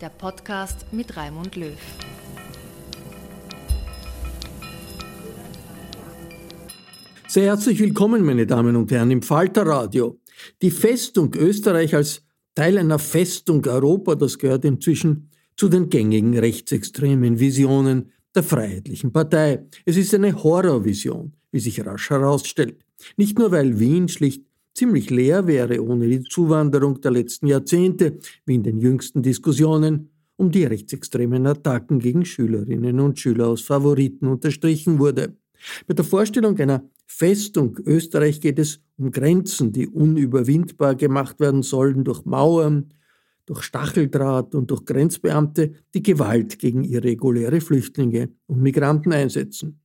[0.00, 1.76] der Podcast mit Raimund Löw.
[7.26, 10.20] Sehr herzlich willkommen, meine Damen und Herren, im Falterradio.
[10.62, 12.22] Die Festung Österreich als
[12.54, 19.66] Teil einer Festung Europa, das gehört inzwischen zu den gängigen rechtsextremen Visionen der Freiheitlichen Partei.
[19.84, 22.78] Es ist eine Horrorvision, wie sich rasch herausstellt.
[23.16, 28.54] Nicht nur, weil Wien schlicht ziemlich leer wäre ohne die Zuwanderung der letzten Jahrzehnte, wie
[28.54, 34.98] in den jüngsten Diskussionen um die rechtsextremen Attacken gegen Schülerinnen und Schüler aus Favoriten unterstrichen
[34.98, 35.36] wurde.
[35.86, 42.04] Bei der Vorstellung einer Festung Österreich geht es um Grenzen, die unüberwindbar gemacht werden sollen
[42.04, 42.92] durch Mauern,
[43.46, 49.80] durch Stacheldraht und durch Grenzbeamte, die Gewalt gegen irreguläre Flüchtlinge und Migranten einsetzen.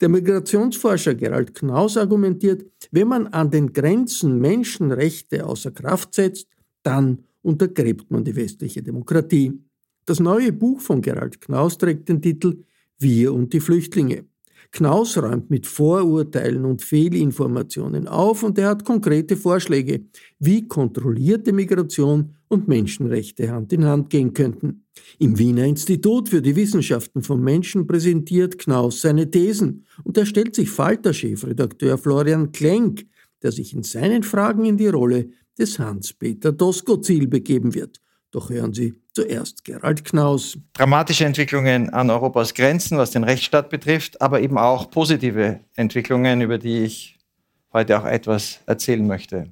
[0.00, 6.48] Der Migrationsforscher Gerald Knaus argumentiert, wenn man an den Grenzen Menschenrechte außer Kraft setzt,
[6.82, 9.60] dann untergräbt man die westliche Demokratie.
[10.04, 12.64] Das neue Buch von Gerald Knaus trägt den Titel
[12.98, 14.24] Wir und die Flüchtlinge.
[14.70, 20.04] Knaus räumt mit Vorurteilen und Fehlinformationen auf und er hat konkrete Vorschläge,
[20.38, 24.84] wie kontrollierte Migration und Menschenrechte Hand in Hand gehen könnten.
[25.18, 30.54] Im Wiener Institut für die Wissenschaften von Menschen präsentiert Knaus seine Thesen und er stellt
[30.54, 33.06] sich Falter-Chefredakteur Florian Klenk,
[33.42, 38.00] der sich in seinen Fragen in die Rolle des Hans-Peter Doskozil begeben wird.
[38.30, 40.58] Doch hören Sie zuerst Gerald Knaus.
[40.74, 46.58] Dramatische Entwicklungen an Europas Grenzen, was den Rechtsstaat betrifft, aber eben auch positive Entwicklungen, über
[46.58, 47.18] die ich
[47.72, 49.50] heute auch etwas erzählen möchte.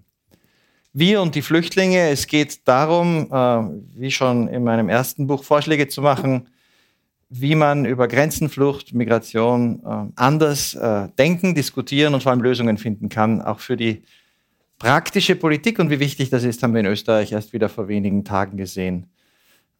[0.92, 5.88] Wir und die Flüchtlinge, es geht darum, äh, wie schon in meinem ersten Buch, Vorschläge
[5.88, 6.48] zu machen,
[7.28, 13.08] wie man über Grenzenflucht, Migration äh, anders äh, denken, diskutieren und vor allem Lösungen finden
[13.08, 14.02] kann, auch für die
[14.78, 18.24] Praktische Politik und wie wichtig das ist, haben wir in Österreich erst wieder vor wenigen
[18.24, 19.06] Tagen gesehen.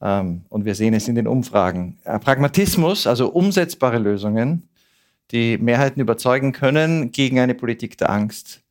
[0.01, 1.97] Ähm, und wir sehen es in den Umfragen.
[2.03, 4.67] Äh, Pragmatismus, also umsetzbare Lösungen,
[5.31, 8.61] die Mehrheiten überzeugen können gegen eine Politik der Angst.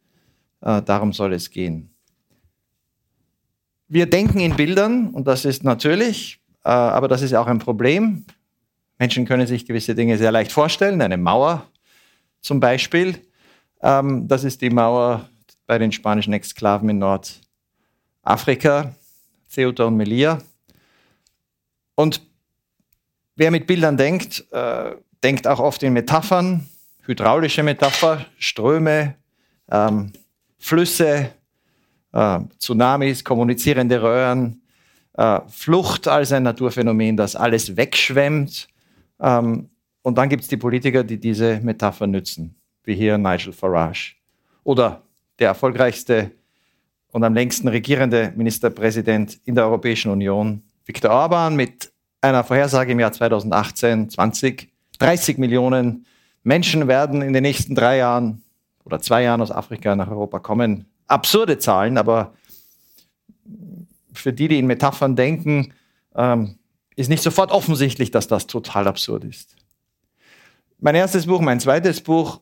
[0.63, 1.91] Äh, darum soll es gehen.
[3.89, 8.25] Wir denken in Bildern und das ist natürlich, äh, aber das ist auch ein Problem.
[8.99, 11.01] Menschen können sich gewisse Dinge sehr leicht vorstellen.
[11.01, 11.67] Eine Mauer
[12.41, 13.19] zum Beispiel.
[13.81, 15.29] Ähm, das ist die Mauer
[15.66, 18.95] bei den spanischen Exklaven in Nordafrika,
[19.48, 20.39] Ceuta und Melilla.
[21.95, 22.21] Und
[23.36, 26.68] wer mit Bildern denkt, äh, denkt auch oft in Metaphern,
[27.03, 29.15] hydraulische Metapher, Ströme,
[29.71, 30.13] ähm,
[30.59, 31.30] Flüsse,
[32.12, 34.62] äh, Tsunamis, kommunizierende Röhren,
[35.15, 38.69] äh, Flucht als ein Naturphänomen, das alles wegschwemmt.
[39.21, 39.71] Ähm,
[40.03, 42.54] und dann gibt es die Politiker, die diese Metapher nützen,
[42.84, 44.15] wie hier Nigel Farage.
[44.62, 45.03] Oder
[45.38, 46.33] der erfolgreichste
[47.12, 53.00] und am längsten regierende Ministerpräsident in der Europäischen Union, Viktor Orban, mit einer Vorhersage im
[53.00, 56.06] Jahr 2018, 20, 30 Millionen
[56.42, 58.42] Menschen werden in den nächsten drei Jahren
[58.84, 60.86] oder zwei Jahren aus Afrika nach Europa kommen.
[61.06, 62.34] Absurde Zahlen, aber
[64.12, 65.72] für die, die in Metaphern denken,
[66.15, 66.59] ähm,
[66.94, 69.56] ist nicht sofort offensichtlich, dass das total absurd ist.
[70.78, 72.41] Mein erstes Buch, mein zweites Buch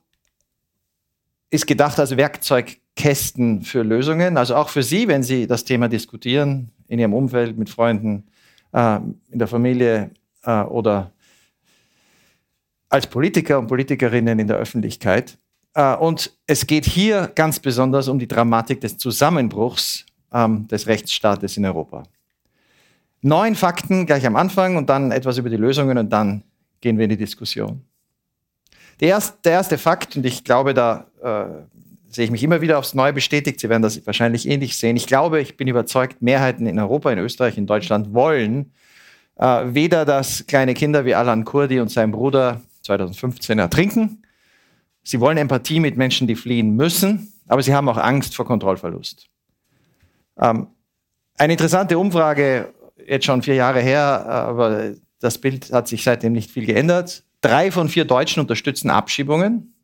[1.50, 2.16] ist gedacht als
[2.94, 7.58] Werkzeugkästen für Lösungen, also auch für Sie, wenn Sie das Thema diskutieren, in Ihrem Umfeld,
[7.58, 8.24] mit Freunden,
[8.72, 8.96] äh,
[9.30, 10.10] in der Familie
[10.44, 11.10] äh, oder
[12.88, 15.38] als Politiker und Politikerinnen in der Öffentlichkeit.
[15.74, 21.56] Äh, und es geht hier ganz besonders um die Dramatik des Zusammenbruchs ähm, des Rechtsstaates
[21.56, 22.04] in Europa.
[23.22, 26.42] Neun Fakten gleich am Anfang und dann etwas über die Lösungen und dann
[26.80, 27.82] gehen wir in die Diskussion.
[29.00, 31.64] Der erste, der erste Fakt, und ich glaube, da äh,
[32.14, 34.96] sehe ich mich immer wieder aufs Neue bestätigt, Sie werden das wahrscheinlich ähnlich sehen.
[34.96, 38.72] Ich glaube, ich bin überzeugt, Mehrheiten in Europa, in Österreich, in Deutschland wollen
[39.36, 44.22] äh, weder, dass kleine Kinder wie Alan Kurdi und sein Bruder 2015 ertrinken.
[45.02, 49.28] Sie wollen Empathie mit Menschen, die fliehen müssen, aber sie haben auch Angst vor Kontrollverlust.
[50.38, 50.68] Ähm,
[51.36, 52.72] eine interessante Umfrage,
[53.06, 57.24] jetzt schon vier Jahre her, aber das Bild hat sich seitdem nicht viel geändert.
[57.40, 59.74] Drei von vier Deutschen unterstützen Abschiebungen.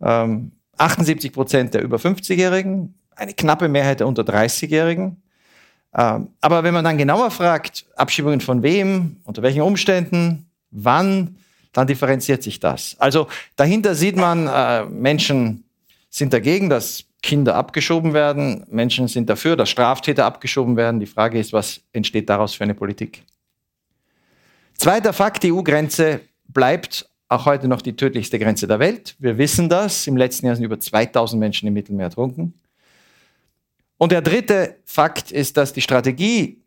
[0.00, 5.22] Ähm, 78 Prozent der über 50-Jährigen, eine knappe Mehrheit der unter 30-Jährigen.
[5.94, 11.36] Ähm, aber wenn man dann genauer fragt, Abschiebungen von wem, unter welchen Umständen, wann,
[11.72, 12.96] dann differenziert sich das.
[12.98, 15.64] Also dahinter sieht man, äh, Menschen
[16.10, 21.00] sind dagegen, dass Kinder abgeschoben werden, Menschen sind dafür, dass Straftäter abgeschoben werden.
[21.00, 23.24] Die Frage ist, was entsteht daraus für eine Politik?
[24.74, 29.16] Zweiter Fakt, die EU-Grenze bleibt auch heute noch die tödlichste Grenze der Welt.
[29.18, 30.06] Wir wissen das.
[30.06, 32.54] Im letzten Jahr sind über 2000 Menschen im Mittelmeer ertrunken.
[33.98, 36.62] Und der dritte Fakt ist, dass die Strategie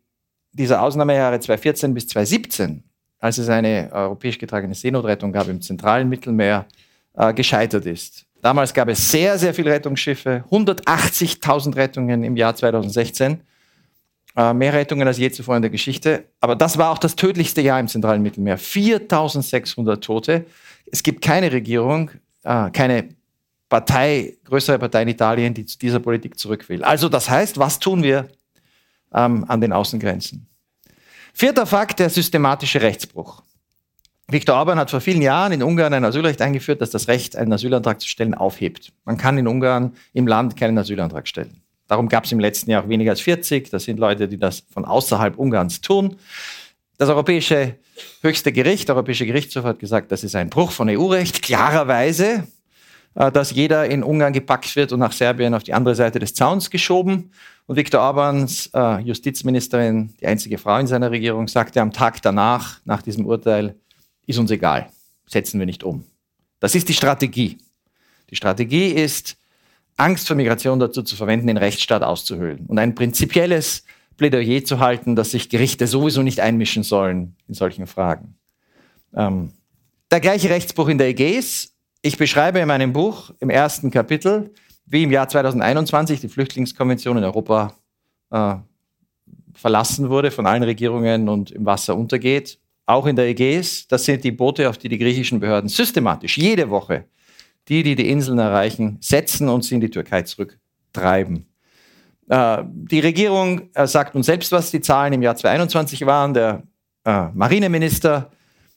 [0.52, 2.84] dieser Ausnahmejahre 2014 bis 2017
[3.20, 6.66] als es eine europäisch getragene Seenotrettung gab im zentralen Mittelmeer,
[7.14, 8.26] äh, gescheitert ist.
[8.40, 13.36] Damals gab es sehr, sehr viele Rettungsschiffe, 180.000 Rettungen im Jahr 2016, äh,
[14.34, 16.24] mehr Rettungen als je zuvor in der Geschichte.
[16.40, 20.46] Aber das war auch das tödlichste Jahr im zentralen Mittelmeer, 4.600 Tote.
[20.86, 22.10] Es gibt keine Regierung,
[22.44, 23.08] äh, keine
[23.68, 26.84] Partei, größere Partei in Italien, die zu dieser Politik zurück will.
[26.84, 28.28] Also das heißt, was tun wir
[29.12, 30.46] ähm, an den Außengrenzen?
[31.32, 33.42] Vierter Fakt, der systematische Rechtsbruch.
[34.28, 37.52] Viktor Orban hat vor vielen Jahren in Ungarn ein Asylrecht eingeführt, das das Recht, einen
[37.52, 38.92] Asylantrag zu stellen, aufhebt.
[39.04, 41.62] Man kann in Ungarn im Land keinen Asylantrag stellen.
[41.90, 43.68] Darum gab es im letzten Jahr auch weniger als 40.
[43.70, 46.16] Das sind Leute, die das von außerhalb Ungarns tun.
[46.98, 47.74] Das Europäische
[48.22, 52.46] Höchste Gericht, der Europäische Gerichtshof hat gesagt, das ist ein Bruch von EU-Recht, klarerweise,
[53.16, 56.32] äh, dass jeder in Ungarn gepackt wird und nach Serbien auf die andere Seite des
[56.32, 57.32] Zauns geschoben.
[57.66, 62.80] Und Viktor Orbans äh, Justizministerin, die einzige Frau in seiner Regierung, sagte am Tag danach,
[62.84, 63.74] nach diesem Urteil,
[64.26, 64.88] ist uns egal,
[65.26, 66.04] setzen wir nicht um.
[66.60, 67.58] Das ist die Strategie.
[68.30, 69.36] Die Strategie ist,
[70.00, 73.84] Angst vor Migration dazu zu verwenden, den Rechtsstaat auszuhöhlen und ein prinzipielles
[74.16, 78.34] Plädoyer zu halten, dass sich Gerichte sowieso nicht einmischen sollen in solchen Fragen.
[79.14, 79.52] Ähm,
[80.10, 81.74] der gleiche Rechtsbruch in der Ägäis.
[82.02, 84.52] Ich beschreibe in meinem Buch im ersten Kapitel,
[84.86, 87.74] wie im Jahr 2021 die Flüchtlingskonvention in Europa
[88.30, 88.54] äh,
[89.52, 93.86] verlassen wurde von allen Regierungen und im Wasser untergeht, auch in der Ägäis.
[93.86, 97.04] Das sind die Boote, auf die die griechischen Behörden systematisch jede Woche
[97.70, 101.46] die, die die Inseln erreichen, setzen und sie in die Türkei zurücktreiben.
[102.28, 106.34] Äh, die Regierung äh, sagt uns selbst, was die Zahlen im Jahr 2021 waren.
[106.34, 106.64] Der
[107.04, 108.30] äh, Marineminister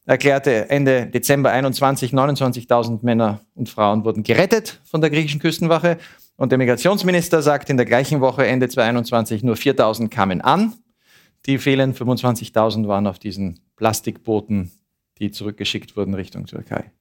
[0.06, 5.98] erklärte Ende Dezember 21, 29.000 Männer und Frauen wurden gerettet von der griechischen Küstenwache.
[6.36, 10.74] Und der Migrationsminister sagt in der gleichen Woche, Ende 2021, nur 4.000 kamen an.
[11.46, 14.72] Die fehlenden 25.000 waren auf diesen Plastikbooten,
[15.20, 16.92] die zurückgeschickt wurden Richtung Türkei.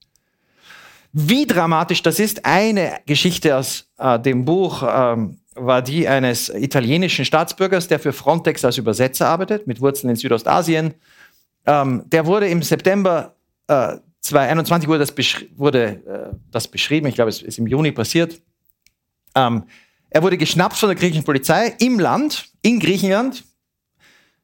[1.13, 7.25] Wie dramatisch das ist, eine Geschichte aus äh, dem Buch ähm, war die eines italienischen
[7.25, 10.95] Staatsbürgers, der für Frontex als Übersetzer arbeitet, mit Wurzeln in Südostasien
[11.67, 13.35] ähm, der wurde im September
[13.69, 15.15] äh, 2021 wurde das,
[15.57, 15.85] wurde,
[16.33, 18.41] äh, das beschrieben, ich glaube, es ist im Juni passiert.
[19.35, 19.65] Ähm,
[20.11, 23.45] er wurde geschnappt von der griechischen Polizei im Land, in Griechenland,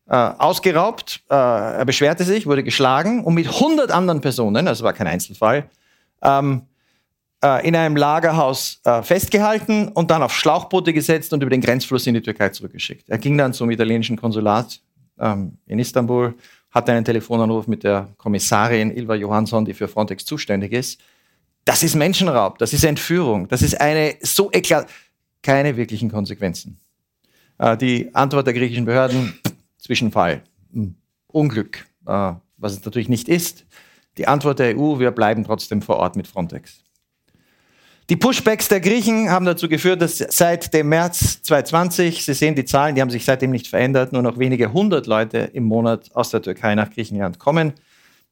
[0.08, 1.22] äh, ausgeraubt.
[1.30, 5.68] Äh, er beschwerte sich, wurde geschlagen und mit 100 anderen Personen, also war kein Einzelfall,
[6.22, 6.62] ähm,
[7.44, 12.06] äh, in einem Lagerhaus äh, festgehalten und dann auf Schlauchboote gesetzt und über den Grenzfluss
[12.06, 13.08] in die Türkei zurückgeschickt.
[13.08, 14.80] Er ging dann zum italienischen Konsulat
[15.18, 16.34] ähm, in Istanbul
[16.70, 21.00] hatte einen Telefonanruf mit der Kommissarin Ilva Johansson, die für Frontex zuständig ist.
[21.64, 24.88] Das ist Menschenraub, das ist Entführung, das ist eine so eklat,
[25.42, 26.78] keine wirklichen Konsequenzen.
[27.58, 29.38] Äh, die Antwort der griechischen Behörden,
[29.78, 30.42] Zwischenfall,
[31.26, 33.64] Unglück, äh, was es natürlich nicht ist.
[34.18, 36.82] Die Antwort der EU, wir bleiben trotzdem vor Ort mit Frontex.
[38.10, 42.64] Die Pushbacks der Griechen haben dazu geführt, dass seit dem März 2020, Sie sehen die
[42.64, 46.30] Zahlen, die haben sich seitdem nicht verändert, nur noch wenige hundert Leute im Monat aus
[46.30, 47.74] der Türkei nach Griechenland kommen.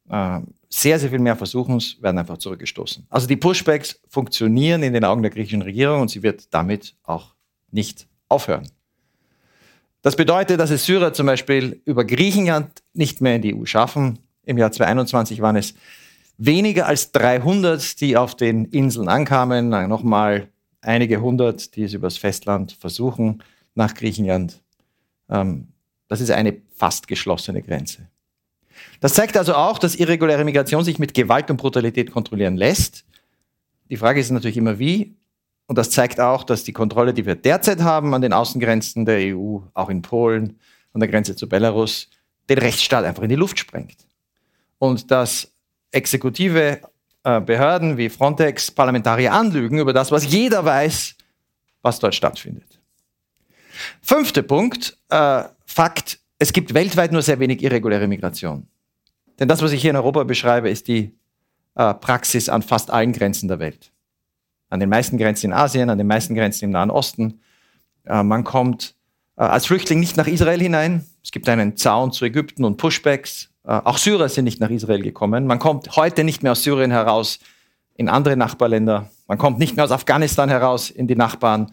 [0.09, 0.39] Äh,
[0.69, 3.05] sehr, sehr viel mehr Versuchens werden einfach zurückgestoßen.
[3.09, 7.35] Also die Pushbacks funktionieren in den Augen der griechischen Regierung und sie wird damit auch
[7.71, 8.67] nicht aufhören.
[10.01, 14.19] Das bedeutet, dass es Syrer zum Beispiel über Griechenland nicht mehr in die EU schaffen.
[14.47, 15.73] Im Jahr 2021 waren es
[16.37, 19.69] weniger als 300, die auf den Inseln ankamen.
[19.89, 20.47] Nochmal
[20.81, 23.43] einige hundert, die es übers Festland versuchen
[23.75, 24.61] nach Griechenland.
[25.29, 25.67] Ähm,
[26.07, 28.07] das ist eine fast geschlossene Grenze.
[29.01, 33.03] Das zeigt also auch, dass irreguläre Migration sich mit Gewalt und Brutalität kontrollieren lässt.
[33.89, 35.13] Die Frage ist natürlich immer wie.
[35.65, 39.35] Und das zeigt auch, dass die Kontrolle, die wir derzeit haben an den Außengrenzen der
[39.35, 40.57] EU, auch in Polen,
[40.93, 42.09] an der Grenze zu Belarus,
[42.47, 44.07] den Rechtsstaat einfach in die Luft sprengt.
[44.79, 45.51] Und dass
[45.91, 46.81] exekutive
[47.23, 51.15] äh, Behörden wie Frontex Parlamentarier anlügen über das, was jeder weiß,
[51.81, 52.79] was dort stattfindet.
[54.01, 58.67] Fünfter Punkt, äh, Fakt, es gibt weltweit nur sehr wenig irreguläre Migration.
[59.39, 61.15] Denn das, was ich hier in Europa beschreibe, ist die
[61.75, 63.91] äh, Praxis an fast allen Grenzen der Welt.
[64.69, 67.41] An den meisten Grenzen in Asien, an den meisten Grenzen im Nahen Osten.
[68.05, 68.95] Äh, man kommt
[69.37, 71.05] äh, als Flüchtling nicht nach Israel hinein.
[71.23, 73.49] Es gibt einen Zaun zu Ägypten und Pushbacks.
[73.67, 75.45] Äh, auch Syrer sind nicht nach Israel gekommen.
[75.45, 77.39] Man kommt heute nicht mehr aus Syrien heraus
[77.95, 79.09] in andere Nachbarländer.
[79.27, 81.71] Man kommt nicht mehr aus Afghanistan heraus in die Nachbarn.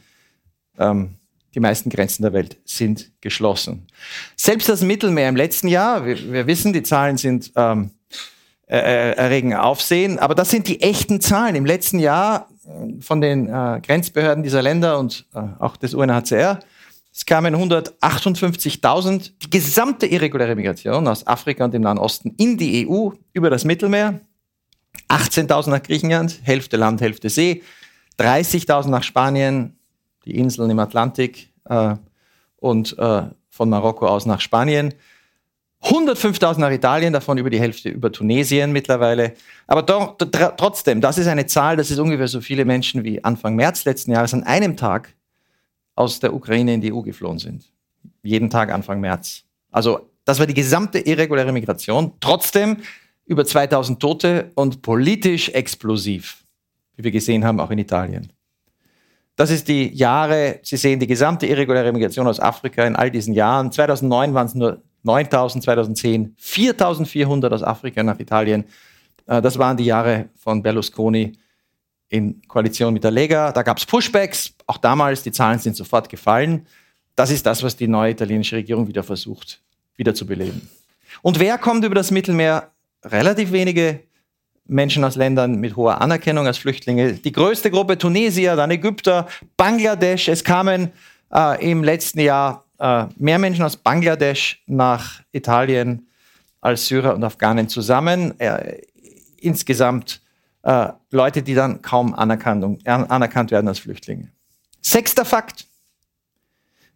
[0.79, 1.17] Ähm,
[1.55, 3.87] die meisten Grenzen der Welt sind geschlossen.
[4.37, 7.93] Selbst das Mittelmeer im letzten Jahr, wir, wir wissen, die Zahlen sind ähm,
[8.67, 11.55] äh, erregen Aufsehen, aber das sind die echten Zahlen.
[11.55, 16.59] Im letzten Jahr äh, von den äh, Grenzbehörden dieser Länder und äh, auch des UNHCR
[17.15, 22.89] es kamen 158.000, die gesamte irreguläre Migration aus Afrika und dem Nahen Osten in die
[22.89, 24.21] EU über das Mittelmeer.
[25.09, 27.63] 18.000 nach Griechenland, Hälfte Land, Hälfte See.
[28.19, 29.79] 30.000 nach Spanien,
[30.25, 31.95] die Inseln im Atlantik äh,
[32.57, 34.93] und äh, von Marokko aus nach Spanien.
[35.85, 39.35] 105.000 nach Italien, davon über die Hälfte über Tunesien mittlerweile.
[39.69, 40.17] Aber doch,
[40.57, 44.11] trotzdem, das ist eine Zahl, das ist ungefähr so viele Menschen wie Anfang März letzten
[44.11, 45.15] Jahres an einem Tag
[45.95, 47.71] aus der Ukraine in die EU geflohen sind.
[48.23, 49.45] Jeden Tag Anfang März.
[49.71, 52.13] Also das war die gesamte irreguläre Migration.
[52.21, 52.79] Trotzdem
[53.27, 56.45] über 2000 Tote und politisch explosiv,
[56.97, 58.33] wie wir gesehen haben, auch in Italien.
[59.37, 63.35] Das ist die Jahre, Sie sehen die gesamte irreguläre Migration aus Afrika in all diesen
[63.35, 63.73] Jahren.
[63.73, 68.65] 2009 waren es nur 9000, 2010 4400 aus Afrika nach Italien.
[69.27, 71.33] Äh, das waren die Jahre von Berlusconi
[72.09, 73.51] in Koalition mit der Lega.
[73.51, 76.67] Da gab es Pushbacks, auch damals, die Zahlen sind sofort gefallen.
[77.17, 79.61] Das ist das, was die neue italienische Regierung wieder versucht,
[79.97, 80.69] wieder zu beleben.
[81.23, 82.71] Und wer kommt über das Mittelmeer?
[83.05, 84.01] Relativ wenige
[84.67, 87.15] Menschen aus Ländern mit hoher Anerkennung als Flüchtlinge.
[87.15, 90.29] Die größte Gruppe Tunesier, dann Ägypter, Bangladesch.
[90.29, 90.91] Es kamen
[91.33, 96.09] äh, im letzten Jahr äh, mehr Menschen aus Bangladesch nach Italien
[96.61, 98.39] als Syrer und Afghanen zusammen.
[98.41, 98.81] Äh,
[99.39, 100.23] insgesamt
[100.63, 104.31] äh, Leute, die dann kaum anerkannt, anerkannt werden als Flüchtlinge.
[104.87, 105.67] Sechster Fakt.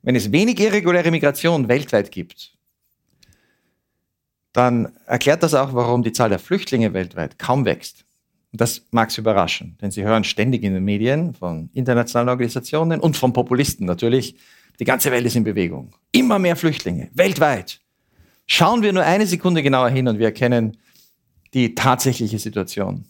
[0.02, 2.52] Wenn es wenig irreguläre Migration weltweit gibt,
[4.52, 8.04] dann erklärt das auch, warum die Zahl der Flüchtlinge weltweit kaum wächst.
[8.52, 13.00] Und das mag Sie überraschen, denn Sie hören ständig in den Medien von internationalen Organisationen
[13.00, 14.36] und von Populisten natürlich,
[14.78, 15.94] die ganze Welt ist in Bewegung.
[16.12, 17.80] Immer mehr Flüchtlinge, weltweit.
[18.46, 20.76] Schauen wir nur eine Sekunde genauer hin und wir erkennen
[21.54, 23.06] die tatsächliche Situation.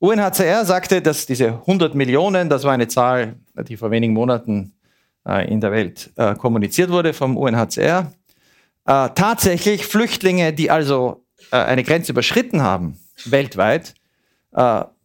[0.00, 3.36] UNHCR sagte, dass diese 100 Millionen, das war eine Zahl,
[3.68, 4.72] die vor wenigen Monaten
[5.28, 8.10] äh, in der Welt äh, kommuniziert wurde vom UNHCR,
[8.86, 13.94] äh, tatsächlich Flüchtlinge, die also äh, eine Grenze überschritten haben, weltweit.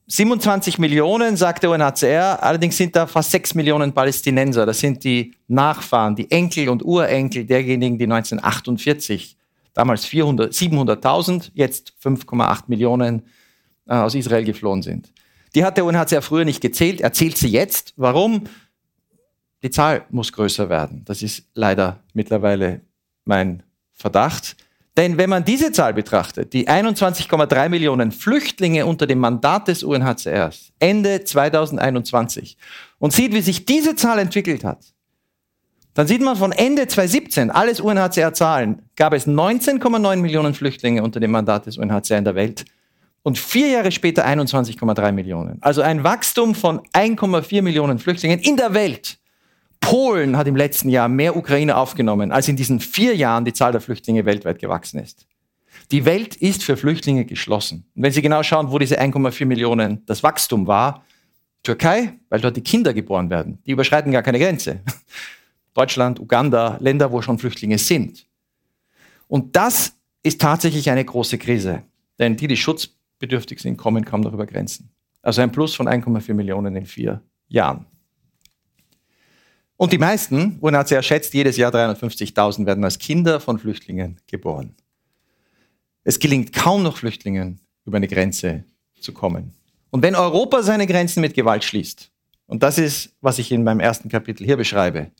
[0.08, 4.66] 27 äh, Millionen, sagt der UNHCR, allerdings sind da fast 6 Millionen Palästinenser.
[4.66, 9.36] Das sind die Nachfahren, die Enkel und Urenkel derjenigen, die 1948,
[9.74, 13.24] damals 700.000, jetzt 5,8 Millionen
[13.88, 15.12] äh, aus Israel geflohen sind.
[15.56, 17.94] Die hat der UNHCR früher nicht gezählt, er zählt sie jetzt.
[17.96, 18.44] Warum?
[19.64, 21.04] Die Zahl muss größer werden.
[21.06, 22.82] Das ist leider mittlerweile
[23.24, 23.64] mein
[23.94, 24.58] Verdacht.
[24.98, 30.72] Denn wenn man diese Zahl betrachtet, die 21,3 Millionen Flüchtlinge unter dem Mandat des UNHCRs
[30.80, 32.58] Ende 2021
[33.00, 34.94] und sieht, wie sich diese Zahl entwickelt hat,
[35.96, 41.32] dann sieht man von Ende 2017, alles UNHCR-Zahlen, gab es 19,9 Millionen Flüchtlinge unter dem
[41.32, 42.66] Mandat des UNHCR in der Welt
[43.26, 45.58] und vier Jahre später 21,3 Millionen.
[45.62, 49.18] Also ein Wachstum von 1,4 Millionen Flüchtlingen in der Welt.
[49.82, 53.72] Polen hat im letzten Jahr mehr Ukrainer aufgenommen, als in diesen vier Jahren die Zahl
[53.72, 55.26] der Flüchtlinge weltweit gewachsen ist.
[55.90, 57.88] Die Welt ist für Flüchtlinge geschlossen.
[57.96, 61.04] Und wenn Sie genau schauen, wo diese 1,4 Millionen das Wachstum war,
[61.64, 64.82] Türkei, weil dort die Kinder geboren werden, die überschreiten gar keine Grenze.
[65.74, 68.28] Deutschland, Uganda, Länder, wo schon Flüchtlinge sind.
[69.28, 71.82] Und das ist tatsächlich eine große Krise,
[72.20, 73.05] denn die, die schutzbedürftig
[73.58, 74.90] sind, kommen kaum noch über Grenzen.
[75.22, 77.86] Also ein Plus von 1,4 Millionen in vier Jahren.
[79.78, 84.76] Und die meisten, UNHCR schätzt, jedes Jahr 350.000 werden als Kinder von Flüchtlingen geboren.
[86.04, 88.64] Es gelingt kaum noch Flüchtlingen über eine Grenze
[89.00, 89.54] zu kommen.
[89.90, 92.12] Und wenn Europa seine Grenzen mit Gewalt schließt,
[92.48, 95.12] und das ist, was ich in meinem ersten Kapitel hier beschreibe,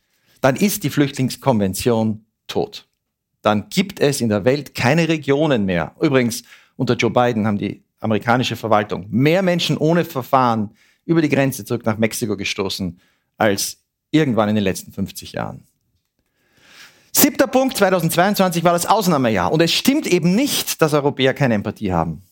[0.42, 2.88] dann ist die Flüchtlingskonvention tot.
[3.42, 5.96] Dann gibt es in der Welt keine Regionen mehr.
[6.00, 6.44] Übrigens,
[6.76, 10.72] unter Joe Biden haben die amerikanische Verwaltung mehr Menschen ohne Verfahren
[11.06, 13.00] über die Grenze zurück nach Mexiko gestoßen
[13.38, 15.64] als irgendwann in den letzten 50 Jahren.
[17.12, 19.52] Siebter Punkt, 2022 war das Ausnahmejahr.
[19.52, 22.24] Und es stimmt eben nicht, dass Europäer keine Empathie haben.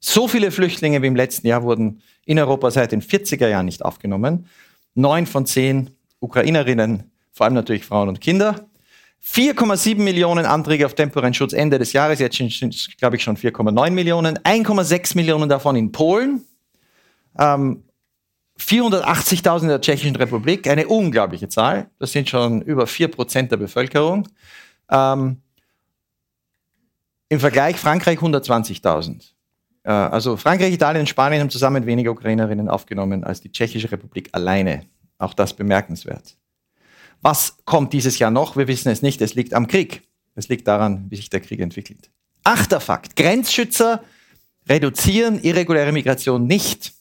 [0.00, 3.84] So viele Flüchtlinge wie im letzten Jahr wurden in Europa seit den 40er Jahren nicht
[3.84, 4.46] aufgenommen.
[4.94, 5.90] Neun von zehn
[6.20, 8.68] Ukrainerinnen, vor allem natürlich Frauen und Kinder.
[9.26, 13.90] 4,7 Millionen Anträge auf temporären Schutz Ende des Jahres, jetzt sind, glaube ich, schon 4,9
[13.90, 14.38] Millionen.
[14.38, 16.42] 1,6 Millionen davon in Polen.
[17.38, 17.84] Ähm,
[18.58, 21.90] 480.000 in der Tschechischen Republik, eine unglaubliche Zahl.
[21.98, 24.28] Das sind schon über 4% der Bevölkerung.
[24.90, 25.40] Ähm,
[27.28, 29.32] Im Vergleich Frankreich 120.000.
[29.82, 34.28] Äh, also Frankreich, Italien und Spanien haben zusammen weniger Ukrainerinnen aufgenommen als die Tschechische Republik
[34.32, 34.86] alleine.
[35.18, 36.36] Auch das bemerkenswert.
[37.24, 38.54] Was kommt dieses Jahr noch?
[38.54, 39.22] Wir wissen es nicht.
[39.22, 40.02] Es liegt am Krieg.
[40.34, 42.10] Es liegt daran, wie sich der Krieg entwickelt.
[42.42, 43.16] Achter Fakt.
[43.16, 44.04] Grenzschützer
[44.68, 46.92] reduzieren irreguläre Migration nicht.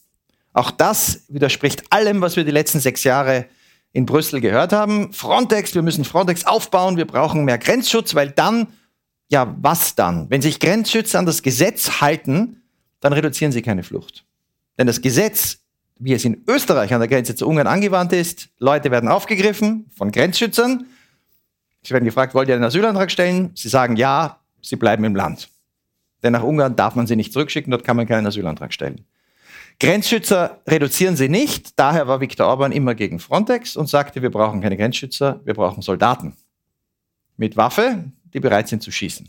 [0.54, 3.48] Auch das widerspricht allem, was wir die letzten sechs Jahre
[3.92, 5.12] in Brüssel gehört haben.
[5.12, 8.68] Frontex, wir müssen Frontex aufbauen, wir brauchen mehr Grenzschutz, weil dann,
[9.30, 10.30] ja, was dann?
[10.30, 12.62] Wenn sich Grenzschützer an das Gesetz halten,
[13.02, 14.24] dann reduzieren sie keine Flucht.
[14.78, 15.63] Denn das Gesetz,
[16.04, 20.12] wie es in Österreich an der Grenze zu Ungarn angewandt ist, Leute werden aufgegriffen von
[20.12, 20.86] Grenzschützern.
[21.82, 23.52] Sie werden gefragt, wollt ihr einen Asylantrag stellen?
[23.56, 25.50] Sie sagen ja, sie bleiben im Land.
[26.22, 29.06] Denn nach Ungarn darf man sie nicht zurückschicken, dort kann man keinen Asylantrag stellen.
[29.80, 31.80] Grenzschützer reduzieren sie nicht.
[31.80, 35.82] Daher war Viktor Orban immer gegen Frontex und sagte, wir brauchen keine Grenzschützer, wir brauchen
[35.82, 36.36] Soldaten
[37.38, 39.28] mit Waffe, die bereit sind zu schießen.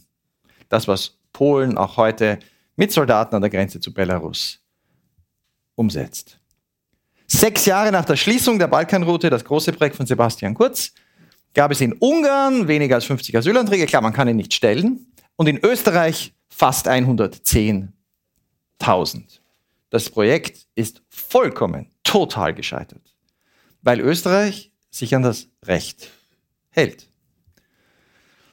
[0.68, 2.38] Das, was Polen auch heute
[2.76, 4.60] mit Soldaten an der Grenze zu Belarus
[5.76, 6.38] umsetzt.
[7.34, 10.92] Sechs Jahre nach der Schließung der Balkanroute, das große Projekt von Sebastian Kurz,
[11.52, 13.86] gab es in Ungarn weniger als 50 Asylanträge.
[13.86, 15.12] Klar, man kann ihn nicht stellen.
[15.34, 19.22] Und in Österreich fast 110.000.
[19.90, 23.16] Das Projekt ist vollkommen, total gescheitert,
[23.82, 26.10] weil Österreich sich an das Recht
[26.70, 27.08] hält.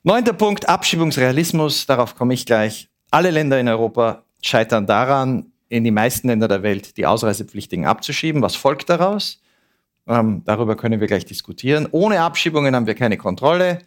[0.01, 2.89] Neunter Punkt, Abschiebungsrealismus, darauf komme ich gleich.
[3.11, 8.41] Alle Länder in Europa scheitern daran, in die meisten Länder der Welt die Ausreisepflichtigen abzuschieben.
[8.41, 9.41] Was folgt daraus?
[10.07, 11.87] Ähm, darüber können wir gleich diskutieren.
[11.91, 13.79] Ohne Abschiebungen haben wir keine Kontrolle.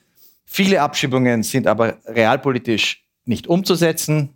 [0.44, 4.30] Viele Abschiebungen sind aber realpolitisch nicht umzusetzen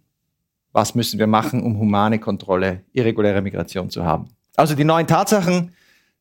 [0.72, 4.28] was müssen wir machen, um humane Kontrolle irregulärer Migration zu haben.
[4.56, 5.72] Also die neuen Tatsachen,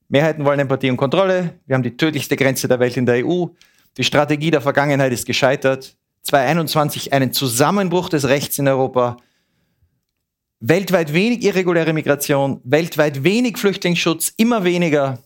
[0.09, 3.47] Mehrheiten wollen Empathie und Kontrolle, wir haben die tödlichste Grenze der Welt in der EU,
[3.97, 9.17] die Strategie der Vergangenheit ist gescheitert, 2021 einen Zusammenbruch des Rechts in Europa,
[10.59, 15.19] weltweit wenig irreguläre Migration, weltweit wenig Flüchtlingsschutz, immer weniger,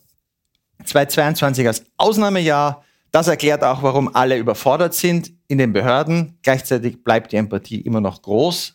[0.84, 6.38] 2022 als Ausnahmejahr, das erklärt auch, warum alle überfordert sind in den Behörden.
[6.42, 8.74] Gleichzeitig bleibt die Empathie immer noch groß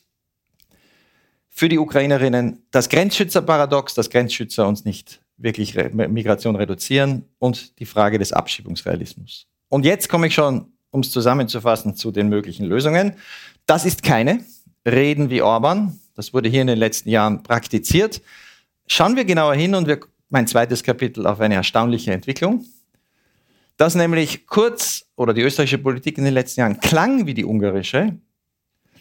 [1.58, 8.20] für die Ukrainerinnen das Grenzschützerparadox, dass Grenzschützer uns nicht wirklich Migration reduzieren und die Frage
[8.20, 9.48] des Abschiebungsrealismus.
[9.68, 13.16] Und jetzt komme ich schon, um es zusammenzufassen, zu den möglichen Lösungen.
[13.66, 14.46] Das ist keine
[14.86, 16.00] Reden wie Orban.
[16.18, 18.24] Das wurde hier in den letzten Jahren praktiziert.
[18.88, 20.00] Schauen wir genauer hin und wir,
[20.30, 22.66] mein zweites Kapitel auf eine erstaunliche Entwicklung.
[23.78, 28.18] Dass nämlich Kurz oder die österreichische Politik in den letzten Jahren klang wie die ungarische,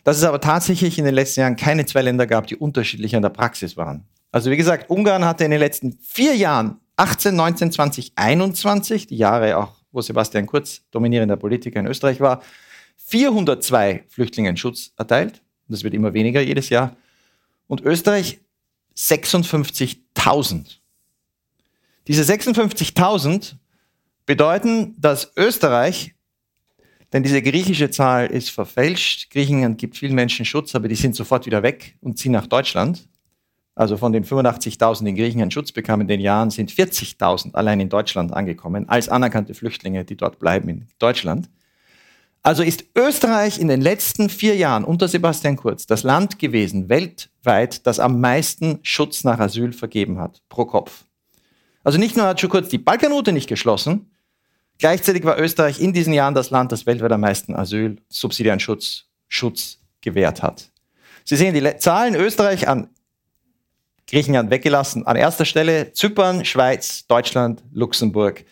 [0.04, 3.22] dass es aber tatsächlich in den letzten Jahren keine zwei Länder gab, die unterschiedlich an
[3.22, 4.04] der Praxis waren.
[4.30, 9.16] Also wie gesagt, Ungarn hatte in den letzten vier Jahren, 18, 19, 20, 21, die
[9.16, 12.42] Jahre auch, wo Sebastian Kurz dominierender Politiker in Österreich war,
[12.98, 15.42] 402 Flüchtlingen Schutz erteilt.
[15.66, 16.94] Das wird immer weniger jedes Jahr.
[17.66, 18.40] Und Österreich
[18.96, 20.78] 56.000.
[22.06, 23.56] Diese 56.000
[24.24, 26.16] bedeuten, dass Österreich
[27.12, 29.30] denn diese griechische Zahl ist verfälscht.
[29.30, 33.08] Griechenland gibt vielen Menschen Schutz, aber die sind sofort wieder weg und ziehen nach Deutschland.
[33.74, 37.78] Also von den 85.000, die in Griechenland Schutz bekamen in den Jahren, sind 40.000 allein
[37.78, 41.48] in Deutschland angekommen, als anerkannte Flüchtlinge, die dort bleiben in Deutschland.
[42.46, 47.84] Also ist Österreich in den letzten vier Jahren unter Sebastian Kurz das Land gewesen, weltweit,
[47.88, 51.06] das am meisten Schutz nach Asyl vergeben hat, pro Kopf.
[51.82, 54.12] Also nicht nur hat schon kurz die Balkanroute nicht geschlossen,
[54.78, 59.06] gleichzeitig war Österreich in diesen Jahren das Land, das weltweit am meisten Asyl, subsidiären Schutz,
[59.26, 60.70] Schutz gewährt hat.
[61.24, 62.90] Sie sehen die Zahlen Österreich an
[64.06, 65.04] Griechenland weggelassen.
[65.04, 68.44] An erster Stelle Zypern, Schweiz, Deutschland, Luxemburg,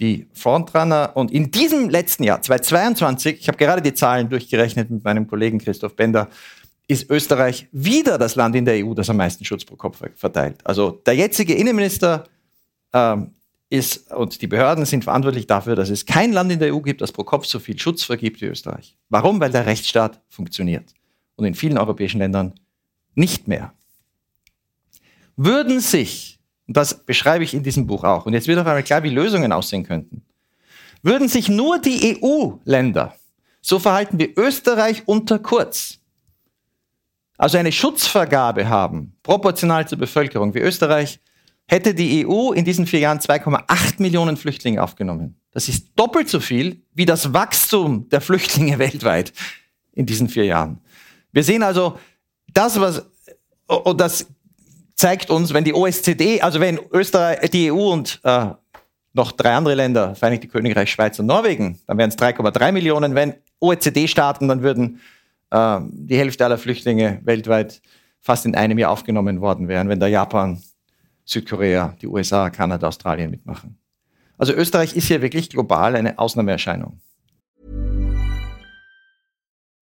[0.00, 1.12] die Frontrunner.
[1.14, 5.58] Und in diesem letzten Jahr, 2022, ich habe gerade die Zahlen durchgerechnet mit meinem Kollegen
[5.58, 6.28] Christoph Bender,
[6.86, 10.58] ist Österreich wieder das Land in der EU, das am meisten Schutz pro Kopf verteilt.
[10.64, 12.24] Also der jetzige Innenminister
[12.94, 13.34] ähm,
[13.68, 17.02] ist, und die Behörden sind verantwortlich dafür, dass es kein Land in der EU gibt,
[17.02, 18.96] das pro Kopf so viel Schutz vergibt wie Österreich.
[19.10, 19.38] Warum?
[19.40, 20.94] Weil der Rechtsstaat funktioniert.
[21.36, 22.54] Und in vielen europäischen Ländern
[23.14, 23.74] nicht mehr.
[25.36, 26.37] Würden sich
[26.68, 28.26] und das beschreibe ich in diesem Buch auch.
[28.26, 30.22] Und jetzt wird auf einmal klar, wie Lösungen aussehen könnten.
[31.02, 33.14] Würden sich nur die EU-Länder
[33.62, 35.98] so verhalten wie Österreich unter Kurz,
[37.38, 41.20] also eine Schutzvergabe haben, proportional zur Bevölkerung wie Österreich,
[41.66, 45.40] hätte die EU in diesen vier Jahren 2,8 Millionen Flüchtlinge aufgenommen.
[45.52, 49.32] Das ist doppelt so viel wie das Wachstum der Flüchtlinge weltweit
[49.92, 50.80] in diesen vier Jahren.
[51.32, 51.98] Wir sehen also,
[52.52, 53.04] das, was,
[53.96, 54.26] das
[54.98, 58.48] zeigt uns, wenn die OSZE, also wenn Österreich, die EU und äh,
[59.14, 63.14] noch drei andere Länder, Vereinigte Königreich, Schweiz und Norwegen, dann wären es 3,3 Millionen.
[63.14, 65.00] Wenn OECD-Staaten, dann würden
[65.50, 67.80] äh, die Hälfte aller Flüchtlinge weltweit
[68.20, 70.60] fast in einem Jahr aufgenommen worden wären, wenn da Japan,
[71.24, 73.78] Südkorea, die USA, Kanada, Australien mitmachen.
[74.36, 77.00] Also Österreich ist hier wirklich global eine Ausnahmeerscheinung.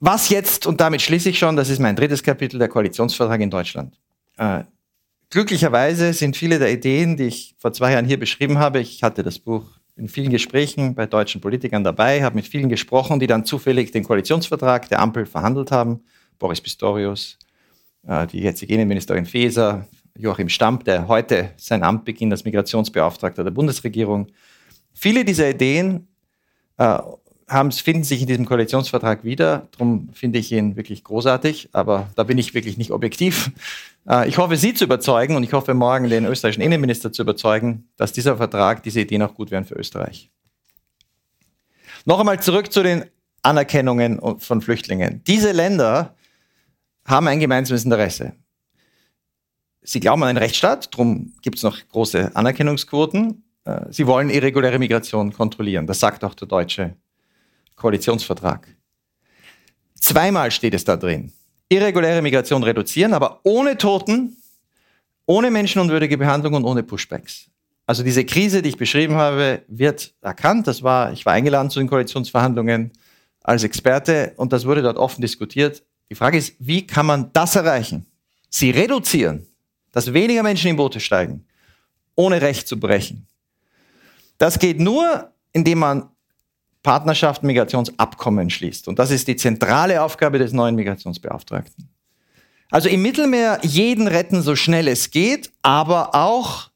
[0.00, 3.50] Was jetzt, und damit schließe ich schon, das ist mein drittes Kapitel, der Koalitionsvertrag in
[3.50, 3.98] Deutschland.
[4.36, 4.62] Äh,
[5.30, 9.22] glücklicherweise sind viele der Ideen, die ich vor zwei Jahren hier beschrieben habe, ich hatte
[9.22, 9.64] das Buch
[9.96, 14.04] in vielen Gesprächen bei deutschen Politikern dabei, habe mit vielen gesprochen, die dann zufällig den
[14.04, 16.04] Koalitionsvertrag der Ampel verhandelt haben.
[16.38, 17.36] Boris Pistorius,
[18.06, 23.50] äh, die jetzige Innenministerin Faeser, Joachim Stamp, der heute sein Amt beginnt als Migrationsbeauftragter der
[23.50, 24.28] Bundesregierung.
[24.92, 26.06] Viele dieser Ideen
[26.76, 26.98] äh,
[27.48, 29.68] finden sich in diesem Koalitionsvertrag wieder.
[29.72, 33.50] Darum finde ich ihn wirklich großartig, aber da bin ich wirklich nicht objektiv.
[34.08, 37.88] Äh, ich hoffe, Sie zu überzeugen und ich hoffe, morgen den österreichischen Innenminister zu überzeugen,
[37.96, 40.30] dass dieser Vertrag, diese Ideen auch gut wären für Österreich.
[42.04, 43.04] Noch einmal zurück zu den
[43.42, 45.22] Anerkennungen von Flüchtlingen.
[45.26, 46.14] Diese Länder
[47.04, 48.34] haben ein gemeinsames Interesse.
[49.82, 53.42] Sie glauben an einen Rechtsstaat, darum gibt es noch große Anerkennungsquoten.
[53.64, 55.86] Äh, sie wollen irreguläre Migration kontrollieren.
[55.86, 56.94] Das sagt auch der deutsche
[57.78, 58.68] Koalitionsvertrag.
[60.00, 61.32] Zweimal steht es da drin.
[61.68, 64.36] Irreguläre Migration reduzieren, aber ohne Toten,
[65.26, 67.46] ohne menschenunwürdige Behandlung und ohne Pushbacks.
[67.86, 70.66] Also diese Krise, die ich beschrieben habe, wird erkannt.
[70.66, 72.92] Das war, ich war eingeladen zu den Koalitionsverhandlungen
[73.42, 75.82] als Experte und das wurde dort offen diskutiert.
[76.10, 78.06] Die Frage ist, wie kann man das erreichen?
[78.50, 79.46] Sie reduzieren,
[79.92, 81.46] dass weniger Menschen in Boote steigen,
[82.14, 83.26] ohne Recht zu brechen.
[84.38, 86.10] Das geht nur, indem man
[86.88, 88.88] Partnerschaften, Migrationsabkommen schließt.
[88.88, 91.86] Und das ist die zentrale Aufgabe des neuen Migrationsbeauftragten.
[92.70, 96.70] Also im Mittelmeer jeden retten, so schnell es geht, aber auch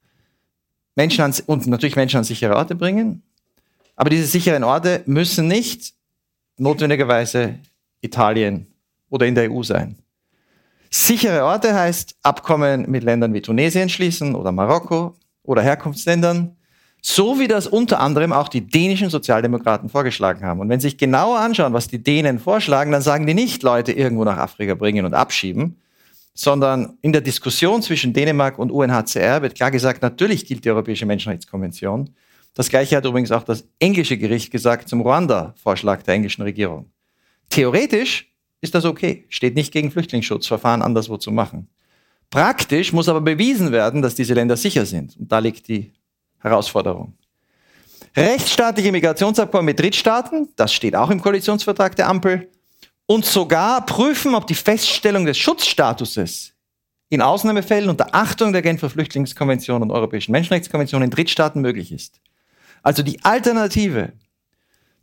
[0.96, 3.22] Menschen an, und natürlich Menschen an sichere Orte bringen.
[3.96, 5.94] Aber diese sicheren Orte müssen nicht
[6.58, 7.54] notwendigerweise
[8.02, 8.66] Italien
[9.08, 9.96] oder in der EU sein.
[10.90, 16.54] Sichere Orte heißt Abkommen mit Ländern wie Tunesien schließen oder Marokko oder Herkunftsländern
[17.04, 20.60] so wie das unter anderem auch die dänischen Sozialdemokraten vorgeschlagen haben.
[20.60, 23.90] Und wenn Sie sich genauer anschauen, was die Dänen vorschlagen, dann sagen die nicht Leute
[23.90, 25.76] irgendwo nach Afrika bringen und abschieben,
[26.32, 31.04] sondern in der Diskussion zwischen Dänemark und UNHCR wird klar gesagt, natürlich gilt die Europäische
[31.04, 32.10] Menschenrechtskonvention.
[32.54, 36.86] Das gleiche hat übrigens auch das englische Gericht gesagt zum Ruanda-Vorschlag der englischen Regierung.
[37.50, 41.68] Theoretisch ist das okay, steht nicht gegen Flüchtlingsschutzverfahren anderswo zu machen.
[42.30, 45.16] Praktisch muss aber bewiesen werden, dass diese Länder sicher sind.
[45.18, 45.92] Und da liegt die
[46.42, 47.14] Herausforderung.
[48.14, 52.48] Rechtsstaatliche Migrationsabkommen mit Drittstaaten, das steht auch im Koalitionsvertrag der Ampel,
[53.06, 56.52] und sogar prüfen, ob die Feststellung des Schutzstatuses
[57.08, 62.20] in Ausnahmefällen unter Achtung der Genfer Flüchtlingskonvention und Europäischen Menschenrechtskonvention in Drittstaaten möglich ist.
[62.82, 64.12] Also die Alternative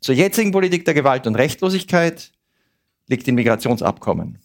[0.02, 2.32] zur jetzigen Politik der Gewalt und Rechtlosigkeit
[3.08, 4.40] liegt im Migrationsabkommen.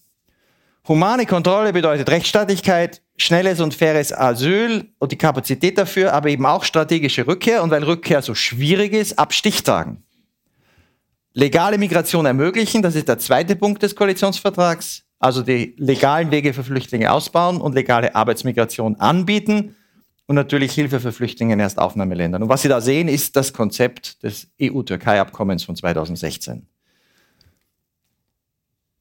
[0.86, 6.62] Humane Kontrolle bedeutet Rechtsstaatlichkeit, schnelles und faires Asyl und die Kapazität dafür, aber eben auch
[6.62, 10.02] strategische Rückkehr und weil Rückkehr so schwierig ist, ab Stichtagen.
[11.32, 16.62] Legale Migration ermöglichen, das ist der zweite Punkt des Koalitionsvertrags, also die legalen Wege für
[16.62, 19.74] Flüchtlinge ausbauen und legale Arbeitsmigration anbieten
[20.26, 22.42] und natürlich Hilfe für Flüchtlinge in Erstaufnahmeländern.
[22.42, 26.66] Und was Sie da sehen, ist das Konzept des EU-Türkei-Abkommens von 2016.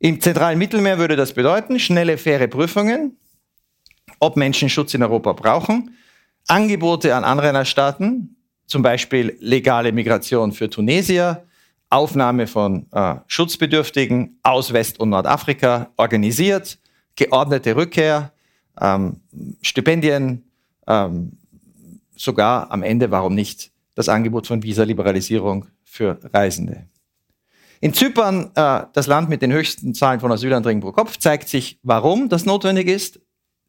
[0.03, 3.15] Im zentralen Mittelmeer würde das bedeuten, schnelle, faire Prüfungen,
[4.19, 5.95] ob Menschen Schutz in Europa brauchen,
[6.45, 8.35] Angebote an Anrainerstaaten,
[8.67, 11.45] zum Beispiel legale Migration für Tunesier,
[11.89, 16.79] Aufnahme von äh, Schutzbedürftigen aus West- und Nordafrika organisiert,
[17.15, 18.33] geordnete Rückkehr,
[18.81, 19.21] ähm,
[19.61, 20.43] Stipendien,
[20.85, 21.37] ähm,
[22.13, 26.87] sogar am Ende, warum nicht, das Angebot von Visaliberalisierung für Reisende.
[27.83, 31.79] In Zypern, äh, das Land mit den höchsten Zahlen von Asylanträgen pro Kopf, zeigt sich,
[31.83, 33.19] warum das notwendig ist.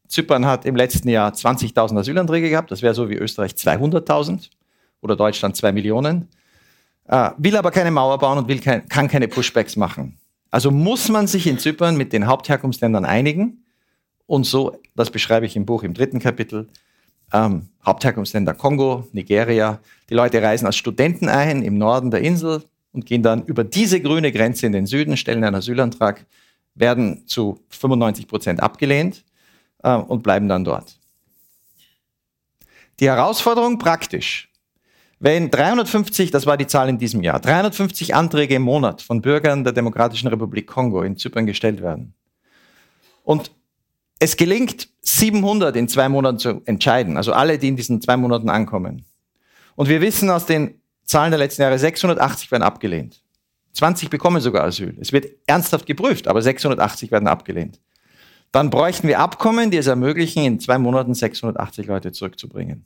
[0.07, 4.51] Zypern hat im letzten Jahr 20.000 Asylanträge gehabt, das wäre so wie Österreich 200.000
[5.01, 6.29] oder Deutschland 2 Millionen,
[7.09, 10.17] äh, will aber keine Mauer bauen und will kein, kann keine Pushbacks machen.
[10.49, 13.65] Also muss man sich in Zypern mit den Hauptherkunftsländern einigen
[14.27, 16.69] und so, das beschreibe ich im Buch im dritten Kapitel,
[17.33, 19.79] ähm, Hauptherkunftsländer Kongo, Nigeria.
[20.09, 22.63] Die Leute reisen als Studenten ein im Norden der Insel,
[22.95, 26.25] und gehen dann über diese grüne Grenze in den Süden, stellen einen Asylantrag,
[26.73, 29.23] werden zu 95 Prozent abgelehnt
[29.83, 30.97] äh, und bleiben dann dort.
[32.99, 34.49] Die Herausforderung praktisch.
[35.19, 39.63] Wenn 350, das war die Zahl in diesem Jahr, 350 Anträge im Monat von Bürgern
[39.63, 42.13] der Demokratischen Republik Kongo in Zypern gestellt werden
[43.23, 43.51] und
[44.19, 48.49] es gelingt, 700 in zwei Monaten zu entscheiden, also alle, die in diesen zwei Monaten
[48.49, 49.05] ankommen.
[49.75, 53.21] Und wir wissen aus den Zahlen der letzten Jahre, 680 werden abgelehnt.
[53.73, 54.97] 20 bekommen sogar Asyl.
[54.99, 57.81] Es wird ernsthaft geprüft, aber 680 werden abgelehnt.
[58.51, 62.85] Dann bräuchten wir Abkommen, die es ermöglichen, in zwei Monaten 680 Leute zurückzubringen.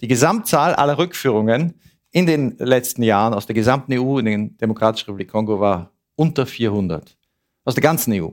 [0.00, 1.74] Die Gesamtzahl aller Rückführungen
[2.10, 6.46] in den letzten Jahren aus der gesamten EU in den Demokratischen Republik Kongo war unter
[6.46, 7.16] 400.
[7.64, 8.30] Aus der ganzen EU.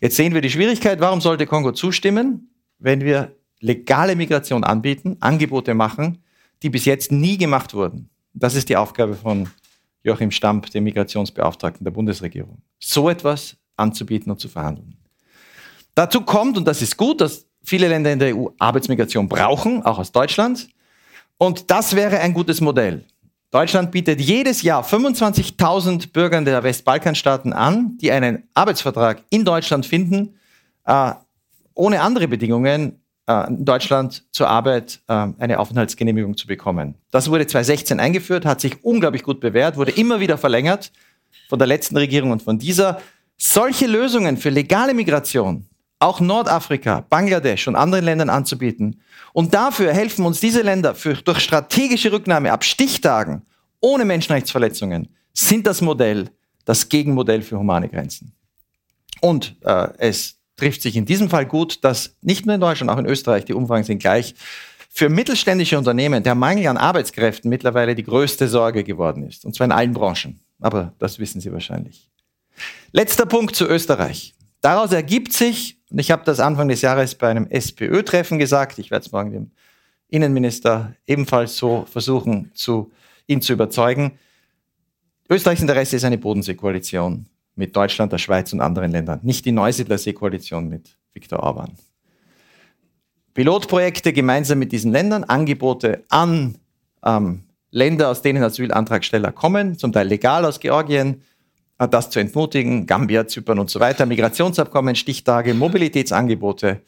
[0.00, 5.74] Jetzt sehen wir die Schwierigkeit, warum sollte Kongo zustimmen, wenn wir legale Migration anbieten, Angebote
[5.74, 6.22] machen,
[6.62, 8.10] die bis jetzt nie gemacht wurden.
[8.32, 9.48] Das ist die Aufgabe von
[10.02, 14.96] Joachim Stamp, dem Migrationsbeauftragten der Bundesregierung, so etwas anzubieten und zu verhandeln.
[15.94, 19.98] Dazu kommt, und das ist gut, dass viele Länder in der EU Arbeitsmigration brauchen, auch
[19.98, 20.68] aus Deutschland.
[21.36, 23.04] Und das wäre ein gutes Modell.
[23.50, 30.34] Deutschland bietet jedes Jahr 25.000 Bürgern der Westbalkanstaaten an, die einen Arbeitsvertrag in Deutschland finden,
[30.84, 31.12] äh,
[31.74, 32.97] ohne andere Bedingungen,
[33.32, 36.94] in Deutschland zur Arbeit äh, eine Aufenthaltsgenehmigung zu bekommen.
[37.10, 40.92] Das wurde 2016 eingeführt, hat sich unglaublich gut bewährt, wurde immer wieder verlängert
[41.48, 43.00] von der letzten Regierung und von dieser.
[43.36, 45.66] Solche Lösungen für legale Migration,
[46.00, 49.00] auch Nordafrika, Bangladesch und anderen Ländern anzubieten.
[49.32, 53.42] Und dafür helfen uns diese Länder für, durch strategische Rücknahme ab Stichtagen
[53.80, 56.30] ohne Menschenrechtsverletzungen sind das Modell,
[56.64, 58.32] das Gegenmodell für humane Grenzen.
[59.20, 62.98] Und äh, es trifft sich in diesem Fall gut, dass nicht nur in Deutschland, auch
[62.98, 64.34] in Österreich, die Umfragen sind gleich,
[64.90, 69.44] für mittelständische Unternehmen der Mangel an Arbeitskräften mittlerweile die größte Sorge geworden ist.
[69.44, 70.40] Und zwar in allen Branchen.
[70.60, 72.10] Aber das wissen Sie wahrscheinlich.
[72.92, 74.34] Letzter Punkt zu Österreich.
[74.60, 78.90] Daraus ergibt sich, und ich habe das Anfang des Jahres bei einem SPÖ-Treffen gesagt, ich
[78.90, 79.50] werde es morgen dem
[80.08, 82.90] Innenminister ebenfalls so versuchen, zu,
[83.26, 84.18] ihn zu überzeugen.
[85.30, 87.26] Österreichs Interesse ist eine Bodenseekoalition
[87.58, 91.72] mit Deutschland, der Schweiz und anderen Ländern, nicht die Neusiedlersee-Koalition mit Viktor Orban.
[93.34, 96.56] Pilotprojekte gemeinsam mit diesen Ländern, Angebote an
[97.04, 101.22] ähm, Länder, aus denen Asylantragsteller kommen, zum Teil legal aus Georgien,
[101.78, 106.80] äh, das zu entmutigen, Gambia, Zypern und so weiter, Migrationsabkommen, Stichtage, Mobilitätsangebote.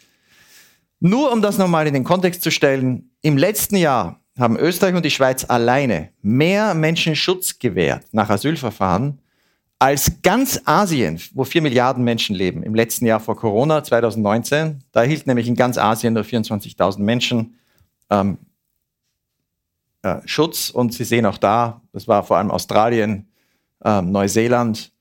[1.00, 5.04] Nur um das nochmal in den Kontext zu stellen, im letzten Jahr haben Österreich und
[5.04, 9.20] die Schweiz alleine mehr Menschen Schutz gewährt nach Asylverfahren
[9.80, 15.00] als ganz Asien, wo vier Milliarden Menschen leben, im letzten Jahr vor Corona, 2019, da
[15.00, 17.54] erhielt nämlich in ganz Asien nur 24.000 Menschen
[18.10, 18.36] ähm,
[20.02, 20.68] äh, Schutz.
[20.68, 23.26] Und Sie sehen auch da, das war vor allem Australien,
[23.82, 24.92] ähm, Neuseeland,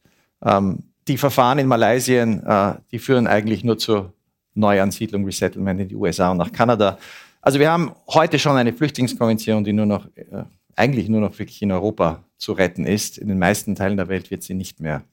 [0.43, 4.13] ähm, die Verfahren in Malaysia, äh, die führen eigentlich nur zur
[4.53, 6.97] Neuansiedlung, Resettlement in die USA und nach Kanada.
[7.41, 10.43] Also wir haben heute schon eine Flüchtlingskonvention, die nur noch, äh,
[10.79, 13.17] eigentlich nur noch wirklich in Europa zu retten ist.
[13.17, 15.03] In den meisten Teilen der Welt wird sie nicht mehr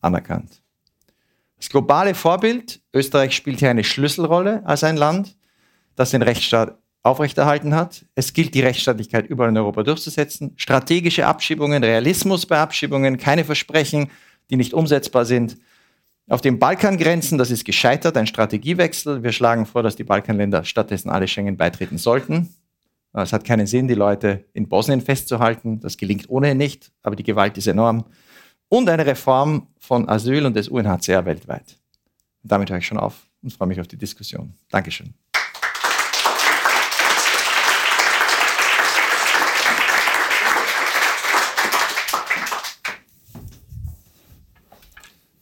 [0.00, 0.62] anerkannt.
[1.56, 5.36] Das globale Vorbild, Österreich spielt hier eine Schlüsselrolle als ein Land,
[5.94, 8.06] das den Rechtsstaat aufrechterhalten hat.
[8.14, 10.52] Es gilt, die Rechtsstaatlichkeit überall in Europa durchzusetzen.
[10.56, 14.10] Strategische Abschiebungen, Realismus bei Abschiebungen, keine Versprechen,
[14.50, 15.56] die nicht umsetzbar sind.
[16.28, 19.22] Auf den Balkangrenzen, das ist gescheitert, ein Strategiewechsel.
[19.22, 22.54] Wir schlagen vor, dass die Balkanländer stattdessen alle Schengen beitreten sollten.
[23.14, 25.80] Es hat keinen Sinn, die Leute in Bosnien festzuhalten.
[25.80, 28.04] Das gelingt ohnehin nicht, aber die Gewalt ist enorm.
[28.68, 31.78] Und eine Reform von Asyl und des UNHCR weltweit.
[32.42, 34.54] Und damit höre ich schon auf und freue mich auf die Diskussion.
[34.70, 35.12] Dankeschön.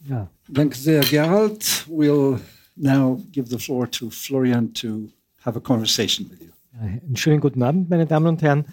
[0.09, 1.63] Ja, danke sehr, Gerald.
[1.87, 2.37] We'll
[2.75, 5.09] now give the floor to Florian to
[5.45, 6.51] have a conversation with you.
[6.81, 8.65] Einen schönen guten Abend, meine Damen und Herren.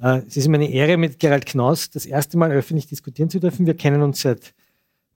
[0.00, 3.40] Äh, es ist mir eine Ehre, mit Gerald Knaus das erste Mal öffentlich diskutieren zu
[3.40, 3.66] dürfen.
[3.66, 4.54] Wir kennen uns seit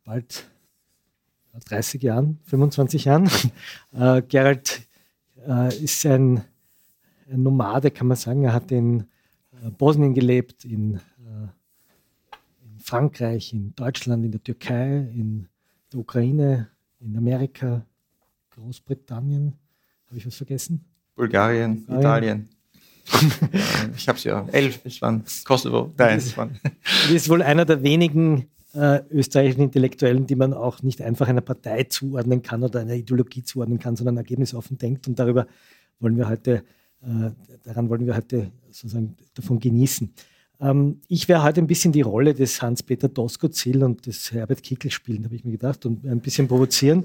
[0.03, 0.51] bald
[1.69, 3.31] 30 Jahren, 25 Jahren.
[3.93, 4.89] Äh, Gerald
[5.47, 6.43] äh, ist ein,
[7.29, 8.43] Nomade, kann man sagen.
[8.43, 9.05] Er hat in
[9.79, 15.49] Bosnien gelebt, in, in Frankreich, in Deutschland, in der Türkei, in
[15.93, 17.87] der Ukraine, in Amerika,
[18.51, 19.55] Großbritannien.
[20.09, 20.85] Habe ich was vergessen?
[21.15, 22.49] Bulgarien, Bulgarien.
[22.49, 22.49] Italien.
[23.97, 26.59] ich habe es ja elf, es waren Kosovo, nein, es waren.
[26.63, 31.41] Das ist wohl einer der wenigen äh, österreichischen Intellektuellen, die man auch nicht einfach einer
[31.41, 35.09] Partei zuordnen kann oder einer Ideologie zuordnen kann, sondern ergebnisoffen denkt.
[35.09, 35.47] Und darüber
[36.01, 36.65] wollen wir heute,
[37.03, 37.31] äh,
[37.65, 40.13] daran wollen wir heute sozusagen davon genießen.
[40.63, 44.91] Ähm, ich werde heute ein bisschen die Rolle des Hans-Peter Doskozil und des Herbert Kickel
[44.91, 47.05] spielen, habe ich mir gedacht, und ein bisschen provozieren.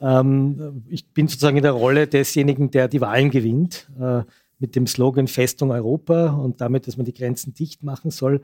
[0.00, 4.22] Ähm, ich bin sozusagen in der Rolle desjenigen, der die Wahlen gewinnt, äh,
[4.58, 8.42] mit dem Slogan Festung Europa und damit, dass man die Grenzen dicht machen soll.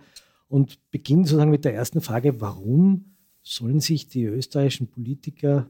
[0.49, 5.69] Und beginne sozusagen mit der ersten Frage, warum sollen sich die österreichischen Politiker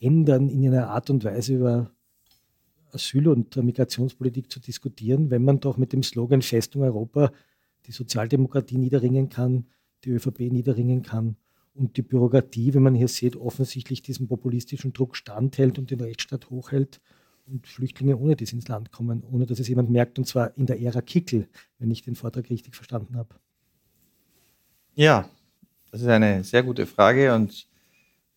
[0.00, 1.90] ändern in einer Art und Weise über
[2.92, 7.32] Asyl- und Migrationspolitik zu diskutieren, wenn man doch mit dem Slogan Festung Europa
[7.86, 9.66] die Sozialdemokratie niederringen kann,
[10.04, 11.36] die ÖVP niederringen kann
[11.74, 16.50] und die Bürokratie, wenn man hier sieht, offensichtlich diesem populistischen Druck standhält und den Rechtsstaat
[16.50, 17.00] hochhält
[17.46, 20.66] und Flüchtlinge ohne dies ins Land kommen, ohne dass es jemand merkt, und zwar in
[20.66, 23.34] der Ära Kickel, wenn ich den Vortrag richtig verstanden habe.
[24.94, 25.28] Ja,
[25.90, 27.66] das ist eine sehr gute Frage und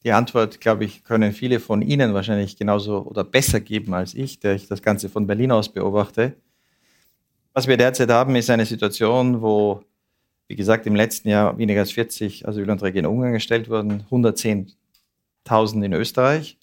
[0.06, 4.40] die Antwort, glaube ich, können viele von Ihnen wahrscheinlich genauso oder besser geben als ich,
[4.40, 6.36] der ich das Ganze von Berlin aus beobachte.
[7.54, 9.84] Was wir derzeit haben, ist eine Situation, wo,
[10.48, 15.94] wie gesagt, im letzten Jahr weniger als 40 Asylanträge in Ungarn gestellt wurden, 110.000 in
[15.94, 16.60] Österreich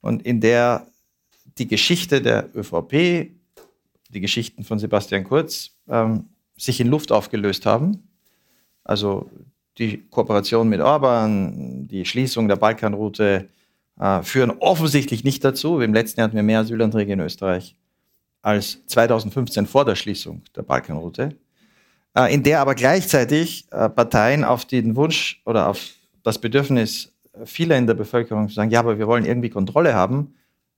[0.00, 0.86] und in der
[1.58, 3.32] die Geschichte der ÖVP,
[4.10, 8.08] die Geschichten von Sebastian Kurz, ähm, sich in Luft aufgelöst haben.
[8.84, 9.28] Also
[9.78, 13.48] die Kooperation mit Orban, die Schließung der Balkanroute
[13.98, 15.80] äh, führen offensichtlich nicht dazu.
[15.80, 17.76] Im letzten Jahr hatten wir mehr Asylanträge in Österreich
[18.42, 21.36] als 2015 vor der Schließung der Balkanroute,
[22.14, 25.80] äh, in der aber gleichzeitig äh, Parteien auf den Wunsch oder auf
[26.22, 27.12] das Bedürfnis
[27.44, 30.34] vieler in der Bevölkerung zu sagen, ja, aber wir wollen irgendwie Kontrolle haben,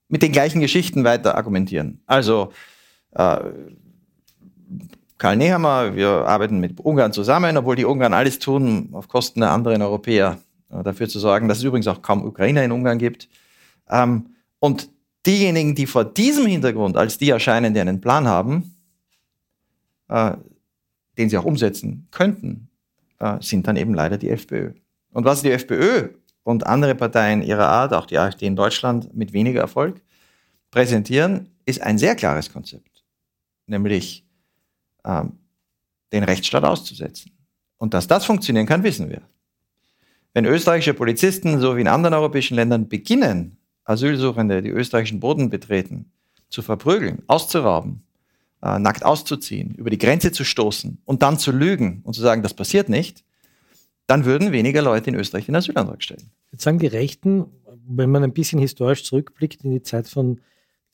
[0.08, 2.00] mit den gleichen Geschichten weiter argumentieren.
[2.06, 2.52] Also
[3.12, 3.38] äh,
[5.18, 9.50] Karl Nehammer, wir arbeiten mit Ungarn zusammen, obwohl die Ungarn alles tun, auf Kosten der
[9.50, 10.38] anderen Europäer
[10.70, 13.28] äh, dafür zu sorgen, dass es übrigens auch kaum Ukrainer in Ungarn gibt.
[13.88, 14.90] Ähm, und
[15.24, 18.74] diejenigen, die vor diesem Hintergrund als die erscheinen, die einen Plan haben,
[20.08, 20.32] äh,
[21.16, 22.68] den sie auch umsetzen könnten,
[23.18, 24.72] äh, sind dann eben leider die FPÖ.
[25.12, 26.10] Und was die FPÖ
[26.42, 30.02] und andere Parteien ihrer Art, auch die AfD in Deutschland mit weniger Erfolg,
[30.70, 33.02] präsentieren, ist ein sehr klares Konzept.
[33.66, 34.25] Nämlich
[35.06, 35.38] ähm,
[36.12, 37.32] den Rechtsstaat auszusetzen.
[37.78, 39.22] Und dass das funktionieren kann, wissen wir.
[40.34, 46.10] Wenn österreichische Polizisten, so wie in anderen europäischen Ländern, beginnen, Asylsuchende, die österreichischen Boden betreten,
[46.48, 48.02] zu verprügeln, auszurauben,
[48.62, 52.42] äh, nackt auszuziehen, über die Grenze zu stoßen und dann zu lügen und zu sagen,
[52.42, 53.24] das passiert nicht,
[54.06, 56.30] dann würden weniger Leute in Österreich den Asylantrag stellen.
[56.52, 57.46] Jetzt sagen die Rechten,
[57.88, 60.40] wenn man ein bisschen historisch zurückblickt in die Zeit von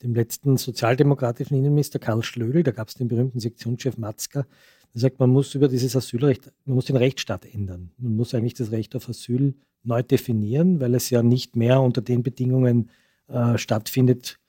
[0.03, 4.45] dem letzten sozialdemokratischen Innenminister Karl Schlögl, da gab es den berühmten Sektionschef Matzka,
[4.93, 7.91] der sagt, man muss über dieses Asylrecht, man muss den Rechtsstaat ändern.
[7.97, 12.01] Man muss eigentlich das Recht auf Asyl neu definieren, weil es ja nicht mehr unter
[12.01, 12.89] den Bedingungen
[13.27, 14.39] äh, stattfindet,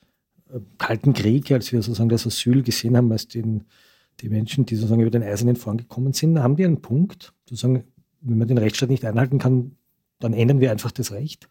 [0.52, 3.64] äh, Kalten Krieg, als wir sozusagen das Asyl gesehen haben, als den,
[4.20, 7.84] die Menschen, die sozusagen über den eisernen Vorhang gekommen sind, haben die einen Punkt, sozusagen,
[8.20, 9.76] wenn man den Rechtsstaat nicht einhalten kann,
[10.18, 11.48] dann ändern wir einfach das Recht.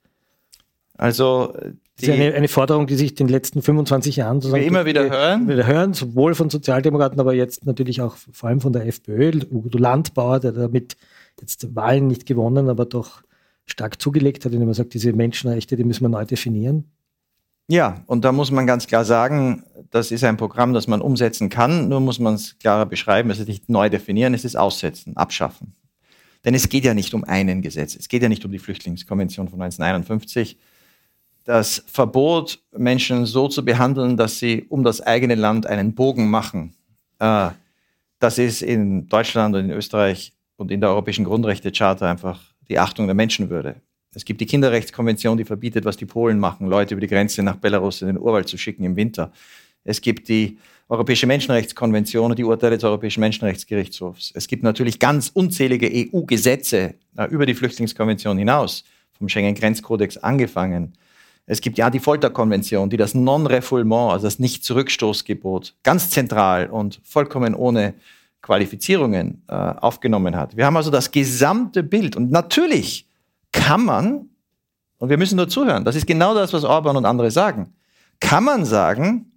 [0.97, 1.53] Also
[1.95, 5.09] das ist eine, eine, Forderung, die sich in den letzten 25 Jahren sozusagen immer wieder
[5.09, 5.47] hören.
[5.47, 9.31] wieder hören, sowohl von Sozialdemokraten, aber jetzt natürlich auch vor allem von der FPÖ.
[9.51, 10.95] Udo Landbauer, der damit
[11.39, 13.21] jetzt Wahlen nicht gewonnen, aber doch
[13.65, 16.91] stark zugelegt hat, indem er sagt, diese Menschenrechte, die müssen wir neu definieren.
[17.69, 21.49] Ja, und da muss man ganz klar sagen, das ist ein Programm, das man umsetzen
[21.49, 25.15] kann, nur muss man es klarer beschreiben, es ist nicht neu definieren, es ist aussetzen,
[25.15, 25.75] abschaffen.
[26.43, 29.47] Denn es geht ja nicht um einen Gesetz, es geht ja nicht um die Flüchtlingskonvention
[29.47, 30.57] von 1951.
[31.45, 36.73] Das Verbot, Menschen so zu behandeln, dass sie um das eigene Land einen Bogen machen,
[37.19, 37.49] äh,
[38.19, 42.39] das ist in Deutschland und in Österreich und in der Europäischen Grundrechtecharta einfach
[42.69, 43.75] die Achtung der Menschenwürde.
[44.15, 47.57] Es gibt die Kinderrechtskonvention, die verbietet, was die Polen machen, Leute über die Grenze nach
[47.57, 49.33] Belarus in den Urwald zu schicken im Winter.
[49.83, 54.31] Es gibt die Europäische Menschenrechtskonvention und die Urteile des Europäischen Menschenrechtsgerichtshofs.
[54.35, 58.83] Es gibt natürlich ganz unzählige EU-Gesetze äh, über die Flüchtlingskonvention hinaus,
[59.17, 60.93] vom Schengen-Grenzkodex angefangen.
[61.45, 67.53] Es gibt ja die Folterkonvention, die das Non-Refoulement, also das Nicht-Zurückstoßgebot, ganz zentral und vollkommen
[67.53, 67.95] ohne
[68.41, 70.55] Qualifizierungen äh, aufgenommen hat.
[70.55, 72.15] Wir haben also das gesamte Bild.
[72.15, 73.07] Und natürlich
[73.51, 74.29] kann man,
[74.99, 77.73] und wir müssen nur zuhören, das ist genau das, was Orban und andere sagen,
[78.19, 79.31] kann man sagen,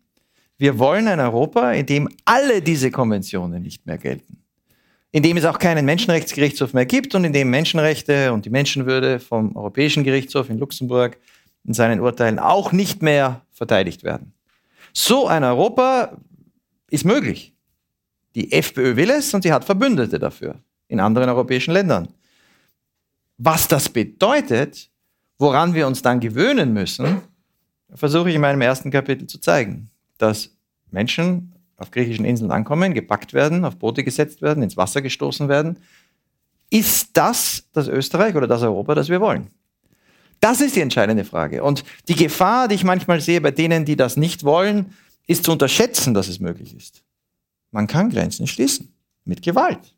[0.59, 4.39] wir wollen ein Europa, in dem alle diese Konventionen nicht mehr gelten.
[5.13, 9.21] In dem es auch keinen Menschenrechtsgerichtshof mehr gibt und in dem Menschenrechte und die Menschenwürde
[9.21, 11.19] vom Europäischen Gerichtshof in Luxemburg
[11.67, 14.33] in seinen Urteilen auch nicht mehr verteidigt werden.
[14.93, 16.17] So ein Europa
[16.91, 17.55] ist möglich.
[18.35, 20.57] Die FPÖ will es und sie hat Verbündete dafür
[20.89, 22.09] in anderen europäischen Ländern.
[23.39, 24.91] Was das bedeutet,
[25.39, 27.21] woran wir uns dann gewöhnen müssen,
[27.93, 29.91] versuche ich in meinem ersten Kapitel zu zeigen.
[30.19, 30.51] Dass
[30.91, 35.79] Menschen auf griechischen Inseln ankommen, gepackt werden, auf Boote gesetzt werden, ins Wasser gestoßen werden.
[36.71, 39.51] Ist das das Österreich oder das Europa, das wir wollen?
[40.41, 41.63] Das ist die entscheidende Frage.
[41.63, 44.95] Und die Gefahr, die ich manchmal sehe bei denen, die das nicht wollen,
[45.27, 47.03] ist zu unterschätzen, dass es möglich ist.
[47.71, 48.93] Man kann Grenzen schließen
[49.25, 49.97] mit Gewalt.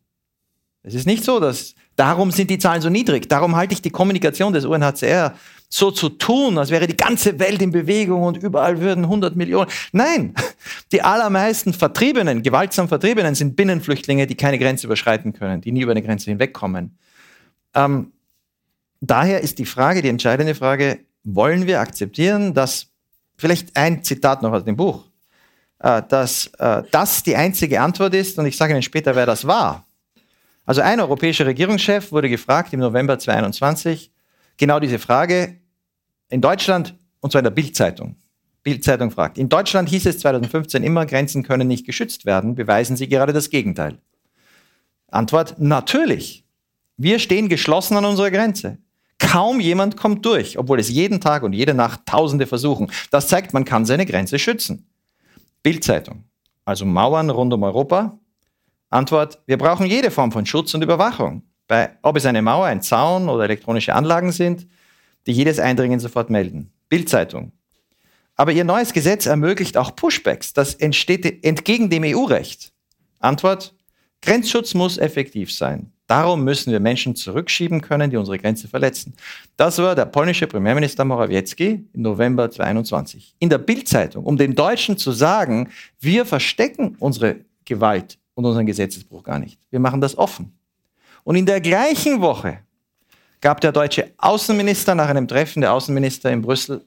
[0.82, 3.28] Es ist nicht so, dass darum sind die Zahlen so niedrig.
[3.28, 5.34] Darum halte ich die Kommunikation des UNHCR
[5.68, 9.70] so zu tun, als wäre die ganze Welt in Bewegung und überall würden 100 Millionen.
[9.93, 10.34] Nein,
[10.93, 15.91] die allermeisten Vertriebenen, gewaltsam Vertriebenen sind Binnenflüchtlinge, die keine Grenze überschreiten können, die nie über
[15.91, 16.97] eine Grenze hinwegkommen.
[17.74, 18.12] Ähm,
[19.01, 22.89] daher ist die Frage, die entscheidende Frage, wollen wir akzeptieren, dass,
[23.37, 25.05] vielleicht ein Zitat noch aus dem Buch,
[25.79, 29.47] äh, dass äh, das die einzige Antwort ist, und ich sage Ihnen später, wer das
[29.47, 29.87] war.
[30.67, 34.11] Also ein europäischer Regierungschef wurde gefragt im November 2022,
[34.57, 35.57] genau diese Frage,
[36.29, 38.17] in Deutschland, und zwar in der Bildzeitung.
[38.63, 43.09] Bildzeitung fragt, in Deutschland hieß es 2015 immer, Grenzen können nicht geschützt werden, beweisen Sie
[43.09, 43.99] gerade das Gegenteil.
[45.11, 46.45] Antwort, natürlich.
[46.99, 48.77] Wir stehen geschlossen an unserer Grenze.
[49.19, 52.91] Kaum jemand kommt durch, obwohl es jeden Tag und jede Nacht Tausende versuchen.
[53.11, 54.87] Das zeigt, man kann seine Grenze schützen.
[55.62, 56.25] Bildzeitung.
[56.64, 58.19] Also Mauern rund um Europa.
[58.91, 61.43] Antwort, wir brauchen jede Form von Schutz und Überwachung.
[61.66, 64.66] Bei, ob es eine Mauer, ein Zaun oder elektronische Anlagen sind,
[65.27, 66.73] die jedes Eindringen sofort melden.
[66.89, 67.53] Bildzeitung.
[68.37, 70.53] Aber Ihr neues Gesetz ermöglicht auch Pushbacks.
[70.53, 72.73] Das entsteht entgegen dem EU-Recht.
[73.19, 73.75] Antwort,
[74.23, 75.93] Grenzschutz muss effektiv sein.
[76.09, 79.13] Darum müssen wir Menschen zurückschieben können, die unsere Grenze verletzen.
[79.59, 83.37] Das war der polnische Premierminister Morawiecki im November 2021.
[83.39, 85.69] In der Bildzeitung, um den Deutschen zu sagen,
[86.01, 87.37] wir verstecken unsere
[87.67, 89.61] Gewalt und unseren Gesetzesbruch gar nicht.
[89.71, 90.59] Wir machen das offen.
[91.25, 92.61] Und in der gleichen Woche
[93.43, 96.87] gab der deutsche Außenminister nach einem Treffen der Außenminister in Brüssel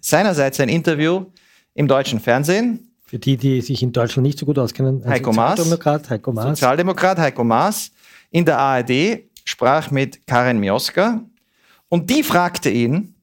[0.00, 1.26] seinerseits ein Interview
[1.74, 2.88] im deutschen Fernsehen.
[3.02, 6.46] Für die, die sich in Deutschland nicht so gut auskennen, Heiko Maas, Sozialdemokrat Heiko Maas.
[6.46, 7.90] Sozialdemokrat Heiko Maas
[8.34, 11.20] in der ARD sprach mit Karin Mioska
[11.88, 13.14] und die fragte ihn,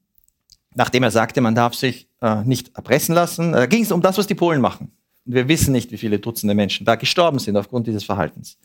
[0.74, 4.18] nachdem er sagte, man darf sich äh, nicht erpressen lassen, äh, ging es um das,
[4.18, 4.94] was die Polen machen.
[5.26, 8.58] Und wir wissen nicht, wie viele Dutzende Menschen da gestorben sind aufgrund dieses Verhaltens.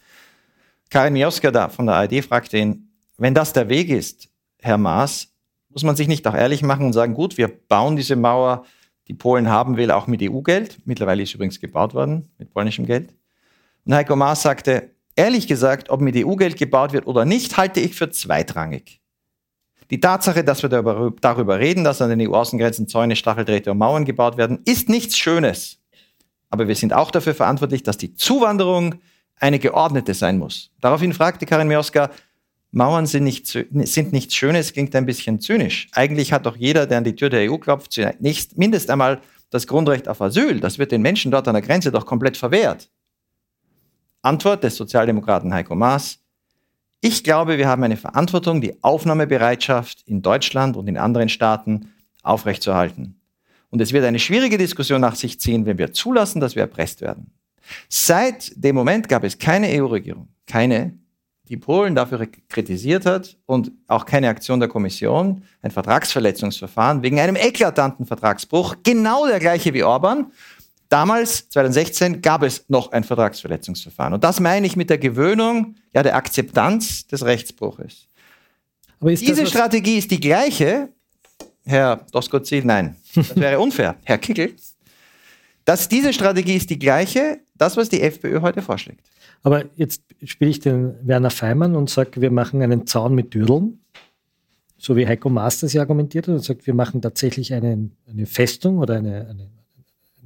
[0.88, 4.28] Karin Mioska da von der ARD fragte ihn, wenn das der Weg ist,
[4.60, 5.32] Herr Maas,
[5.70, 8.64] muss man sich nicht auch ehrlich machen und sagen, gut, wir bauen diese Mauer,
[9.08, 10.78] die Polen haben will, auch mit EU-Geld.
[10.84, 13.12] Mittlerweile ist übrigens gebaut worden mit polnischem Geld.
[13.84, 17.94] Und Heiko Maas sagte, ehrlich gesagt, ob mit EU-Geld gebaut wird oder nicht, halte ich
[17.94, 19.00] für zweitrangig.
[19.90, 24.36] Die Tatsache, dass wir darüber reden, dass an den EU-Außengrenzen Zäune, Stacheldrähte und Mauern gebaut
[24.36, 25.78] werden, ist nichts Schönes.
[26.50, 28.96] Aber wir sind auch dafür verantwortlich, dass die Zuwanderung
[29.38, 30.70] eine geordnete sein muss.
[30.80, 32.10] Daraufhin fragte Karin Mioska,
[32.72, 35.88] Mauern sind, nicht, sind nichts Schönes, klingt ein bisschen zynisch.
[35.92, 39.66] Eigentlich hat doch jeder, der an die Tür der EU klopft, zunächst mindestens einmal das
[39.66, 40.60] Grundrecht auf Asyl.
[40.60, 42.90] Das wird den Menschen dort an der Grenze doch komplett verwehrt.
[44.22, 46.18] Antwort des Sozialdemokraten Heiko Maas.
[47.00, 51.92] Ich glaube, wir haben eine Verantwortung, die Aufnahmebereitschaft in Deutschland und in anderen Staaten
[52.22, 53.20] aufrechtzuerhalten.
[53.70, 57.00] Und es wird eine schwierige Diskussion nach sich ziehen, wenn wir zulassen, dass wir erpresst
[57.00, 57.30] werden.
[57.88, 60.98] Seit dem Moment gab es keine EU-Regierung, keine,
[61.48, 67.36] die Polen dafür kritisiert hat und auch keine Aktion der Kommission, ein Vertragsverletzungsverfahren wegen einem
[67.36, 70.32] eklatanten Vertragsbruch, genau der gleiche wie Orban.
[70.88, 74.14] Damals, 2016, gab es noch ein Vertragsverletzungsverfahren.
[74.14, 78.06] Und das meine ich mit der Gewöhnung, ja, der Akzeptanz des Rechtsbruches.
[79.00, 80.88] Diese das, Strategie ist die gleiche,
[81.64, 83.96] Herr Doskozil, nein, das wäre unfair.
[84.04, 84.54] Herr Kickel,
[85.64, 89.10] dass diese Strategie ist die gleiche, das, was die FPÖ heute vorschlägt.
[89.42, 93.80] Aber jetzt spiele ich den Werner Feimann und sage, wir machen einen Zaun mit Dürdeln,
[94.78, 98.26] so wie Heiko Maas das ja argumentiert hat und sagt, wir machen tatsächlich eine, eine
[98.26, 99.50] Festung oder eine, eine,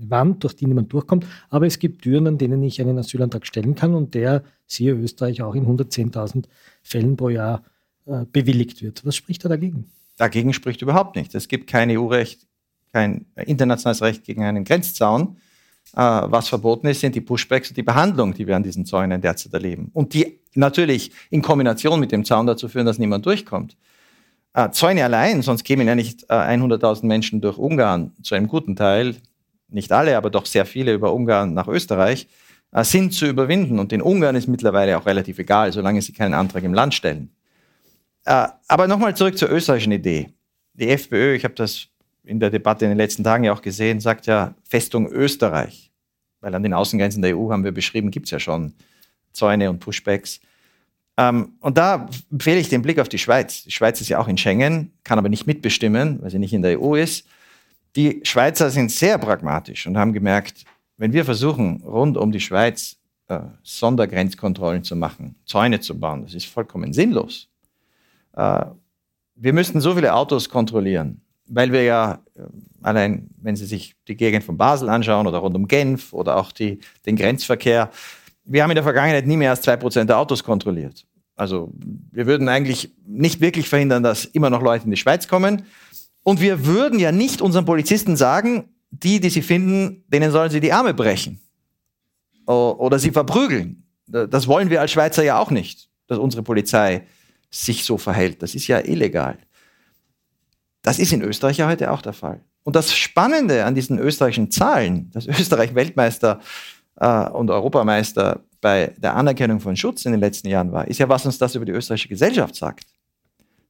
[0.08, 1.26] Wand, durch die niemand durchkommt.
[1.48, 5.42] Aber es gibt Türen, an denen ich einen Asylantrag stellen kann und der, siehe Österreich,
[5.42, 6.44] auch in 110.000
[6.82, 7.64] Fällen pro Jahr
[8.06, 9.04] äh, bewilligt wird.
[9.04, 9.90] Was spricht da dagegen?
[10.16, 11.34] Dagegen spricht überhaupt nicht.
[11.34, 12.46] Es gibt kein EU-Recht,
[12.92, 15.36] kein internationales Recht gegen einen Grenzzaun.
[15.94, 19.20] Äh, was verboten ist, sind die Pushbacks und die Behandlung, die wir an diesen Zäunen
[19.20, 19.90] derzeit erleben.
[19.92, 23.76] Und die natürlich in Kombination mit dem Zaun dazu führen, dass niemand durchkommt.
[24.52, 28.76] Äh, Zäune allein, sonst kämen ja nicht äh, 100.000 Menschen durch Ungarn, zu einem guten
[28.76, 29.16] Teil,
[29.72, 32.28] nicht alle, aber doch sehr viele über Ungarn nach Österreich,
[32.72, 33.78] äh, sind zu überwinden.
[33.78, 37.30] Und den Ungarn ist mittlerweile auch relativ egal, solange sie keinen Antrag im Land stellen.
[38.24, 40.28] Äh, aber nochmal zurück zur österreichischen Idee.
[40.74, 41.88] Die FPÖ, ich habe das
[42.24, 45.90] in der Debatte in den letzten Tagen ja auch gesehen, sagt ja Festung Österreich.
[46.40, 48.74] Weil an den Außengrenzen der EU haben wir beschrieben, gibt es ja schon
[49.32, 50.40] Zäune und Pushbacks.
[51.16, 53.64] Ähm, und da empfehle ich den Blick auf die Schweiz.
[53.64, 56.62] Die Schweiz ist ja auch in Schengen, kann aber nicht mitbestimmen, weil sie nicht in
[56.62, 57.26] der EU ist.
[57.96, 60.64] Die Schweizer sind sehr pragmatisch und haben gemerkt,
[60.96, 62.96] wenn wir versuchen, rund um die Schweiz
[63.28, 67.48] äh, Sondergrenzkontrollen zu machen, Zäune zu bauen, das ist vollkommen sinnlos.
[68.36, 68.66] Äh,
[69.34, 72.42] wir müssten so viele Autos kontrollieren, weil wir ja äh,
[72.82, 76.52] allein, wenn Sie sich die Gegend von Basel anschauen oder rund um Genf oder auch
[76.52, 77.90] die, den Grenzverkehr,
[78.44, 81.06] wir haben in der Vergangenheit nie mehr als zwei Prozent der Autos kontrolliert.
[81.36, 81.72] Also
[82.12, 85.62] wir würden eigentlich nicht wirklich verhindern, dass immer noch Leute in die Schweiz kommen.
[86.22, 90.60] Und wir würden ja nicht unseren Polizisten sagen, die, die sie finden, denen sollen sie
[90.60, 91.40] die Arme brechen
[92.46, 93.84] oder sie verprügeln.
[94.06, 97.06] Das wollen wir als Schweizer ja auch nicht, dass unsere Polizei
[97.50, 98.42] sich so verhält.
[98.42, 99.38] Das ist ja illegal.
[100.82, 102.40] Das ist in Österreich ja heute auch der Fall.
[102.62, 106.40] Und das Spannende an diesen österreichischen Zahlen, dass Österreich Weltmeister
[106.96, 111.08] äh, und Europameister bei der Anerkennung von Schutz in den letzten Jahren war, ist ja,
[111.08, 112.86] was uns das über die österreichische Gesellschaft sagt.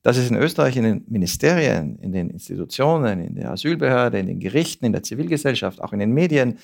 [0.03, 4.41] Dass es in Österreich in den Ministerien, in den Institutionen, in der Asylbehörde, in den
[4.41, 6.59] Gerichten, in der Zivilgesellschaft, auch in den Medien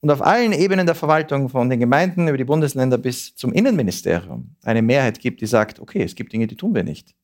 [0.00, 4.54] und auf allen Ebenen der Verwaltung, von den Gemeinden über die Bundesländer bis zum Innenministerium,
[4.62, 7.14] eine Mehrheit gibt, die sagt, okay, es gibt Dinge, die tun wir nicht.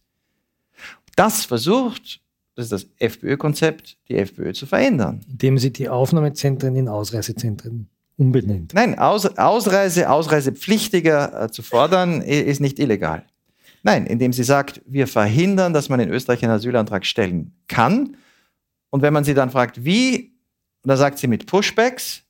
[1.14, 2.22] Das versucht
[2.54, 5.20] das ist das FPÖ-Konzept, die FPÖ zu verändern.
[5.30, 7.88] Indem sie die Aufnahmezentren in Ausreisezentren
[8.18, 8.74] umbenennt.
[8.74, 13.24] Nein, Aus, Ausreise, Ausreisepflichtiger äh, zu fordern, ist nicht illegal.
[13.83, 18.16] Nein, indem sie sagt, wir verhindern, dass man in Österreich einen Asylantrag stellen kann.
[18.91, 20.35] Und wenn man sie dann fragt, wie,
[20.85, 22.22] dann sagt sie mit Pushbacks,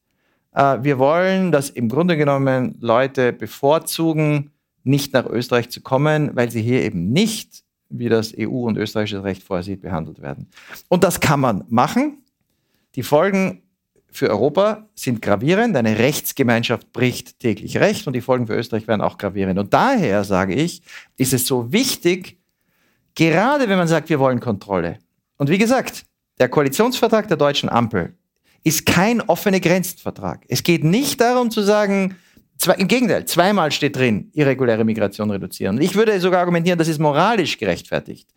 [0.53, 4.51] äh, wir wollen, dass im Grunde genommen Leute bevorzugen,
[4.85, 9.23] nicht nach Österreich zu kommen, weil sie hier eben nicht wie das EU- und österreichische
[9.23, 10.49] Recht vorsieht, behandelt werden.
[10.89, 12.23] Und das kann man machen.
[12.95, 13.62] Die Folgen
[14.13, 15.77] für Europa sind gravierend.
[15.77, 19.59] Eine Rechtsgemeinschaft bricht täglich Recht und die Folgen für Österreich werden auch gravierend.
[19.59, 20.83] Und daher sage ich,
[21.17, 22.39] ist es so wichtig,
[23.15, 24.99] gerade wenn man sagt, wir wollen Kontrolle.
[25.39, 26.05] Und wie gesagt,
[26.39, 28.15] der Koalitionsvertrag der deutschen Ampel
[28.65, 30.45] ist kein offene Grenzenvertrag.
[30.49, 32.17] Es geht nicht darum zu sagen,
[32.63, 35.81] Zwei, Im Gegenteil, zweimal steht drin, irreguläre Migration reduzieren.
[35.81, 38.29] Ich würde sogar argumentieren, das ist moralisch gerechtfertigt.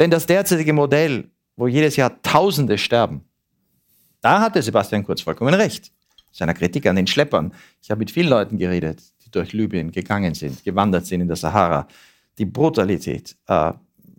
[0.00, 3.24] Denn das derzeitige Modell, wo jedes Jahr Tausende sterben,
[4.22, 5.92] da hatte Sebastian Kurz vollkommen recht.
[6.30, 7.52] Seiner Kritik an den Schleppern.
[7.82, 11.36] Ich habe mit vielen Leuten geredet, die durch Libyen gegangen sind, gewandert sind in der
[11.36, 11.86] Sahara.
[12.38, 13.72] Die Brutalität, äh,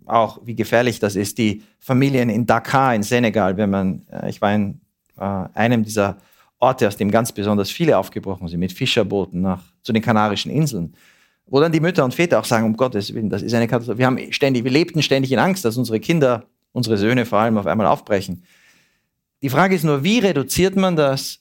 [0.06, 4.40] auch wie gefährlich das ist, die Familien in Dakar in Senegal, wenn man, äh, ich
[4.40, 4.80] war in
[5.18, 5.24] äh,
[5.54, 6.18] einem dieser
[6.60, 10.94] Orte, aus dem ganz besonders viele aufgebrochen sind, mit Fischerbooten nach, zu den Kanarischen Inseln,
[11.46, 13.98] wo dann die Mütter und Väter auch sagen, um Gottes Willen, das ist eine Katastrophe.
[13.98, 17.58] Wir, haben ständig, wir lebten ständig in Angst, dass unsere Kinder, unsere Söhne vor allem
[17.58, 18.44] auf einmal aufbrechen.
[19.44, 21.40] Die Frage ist nur, wie reduziert man das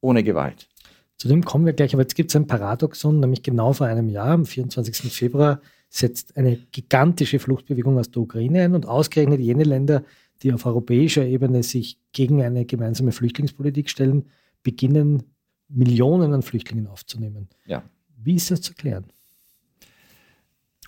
[0.00, 0.68] ohne Gewalt?
[1.16, 4.08] Zu dem kommen wir gleich, aber jetzt gibt es ein Paradoxon, nämlich genau vor einem
[4.08, 5.12] Jahr, am 24.
[5.12, 10.04] Februar, setzt eine gigantische Fluchtbewegung aus der Ukraine ein und ausgerechnet jene Länder,
[10.44, 14.28] die auf europäischer Ebene sich gegen eine gemeinsame Flüchtlingspolitik stellen,
[14.62, 15.24] beginnen,
[15.66, 17.48] Millionen an Flüchtlingen aufzunehmen.
[17.66, 17.82] Ja.
[18.16, 19.06] Wie ist das zu klären?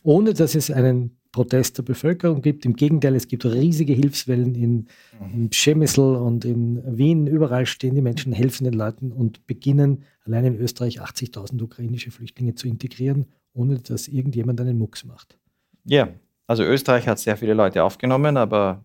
[0.05, 2.67] Ohne dass es einen Protest der Bevölkerung gibt.
[2.67, 4.87] Im Gegenteil, es gibt riesige Hilfswellen in,
[5.33, 7.27] in Przemysl und in Wien.
[7.27, 12.55] Überall stehen die Menschen, helfen den Leuten und beginnen allein in Österreich 80.000 ukrainische Flüchtlinge
[12.55, 15.39] zu integrieren, ohne dass irgendjemand einen Mucks macht.
[15.85, 16.09] Ja,
[16.47, 18.85] also Österreich hat sehr viele Leute aufgenommen, aber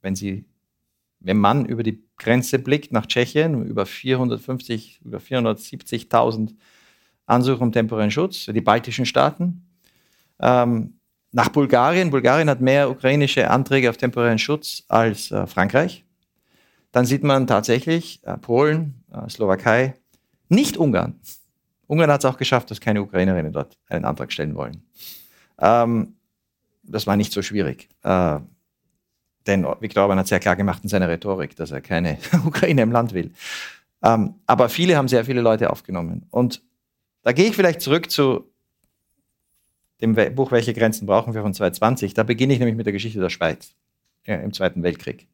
[0.00, 0.44] wenn sie,
[1.18, 6.54] wenn man über die Grenze blickt nach Tschechien, über 450, über 470.000
[7.26, 9.66] Ansuchen um temporären Schutz, die baltischen Staaten,
[10.38, 10.99] ähm,
[11.32, 12.10] nach Bulgarien.
[12.10, 16.04] Bulgarien hat mehr ukrainische Anträge auf temporären Schutz als äh, Frankreich.
[16.92, 19.94] Dann sieht man tatsächlich äh, Polen, äh, Slowakei,
[20.48, 21.20] nicht Ungarn.
[21.86, 24.82] Ungarn hat es auch geschafft, dass keine Ukrainerinnen dort einen Antrag stellen wollen.
[25.58, 26.16] Ähm,
[26.82, 27.88] das war nicht so schwierig.
[28.02, 28.40] Äh,
[29.46, 32.92] denn Viktor Orban hat sehr klar gemacht in seiner Rhetorik, dass er keine Ukraine im
[32.92, 33.32] Land will.
[34.02, 36.26] Ähm, aber viele haben sehr viele Leute aufgenommen.
[36.30, 36.62] Und
[37.22, 38.49] da gehe ich vielleicht zurück zu
[40.00, 42.14] dem Buch Welche Grenzen brauchen wir von 2020.
[42.14, 43.74] Da beginne ich nämlich mit der Geschichte der Schweiz
[44.26, 45.28] ja, im Zweiten Weltkrieg.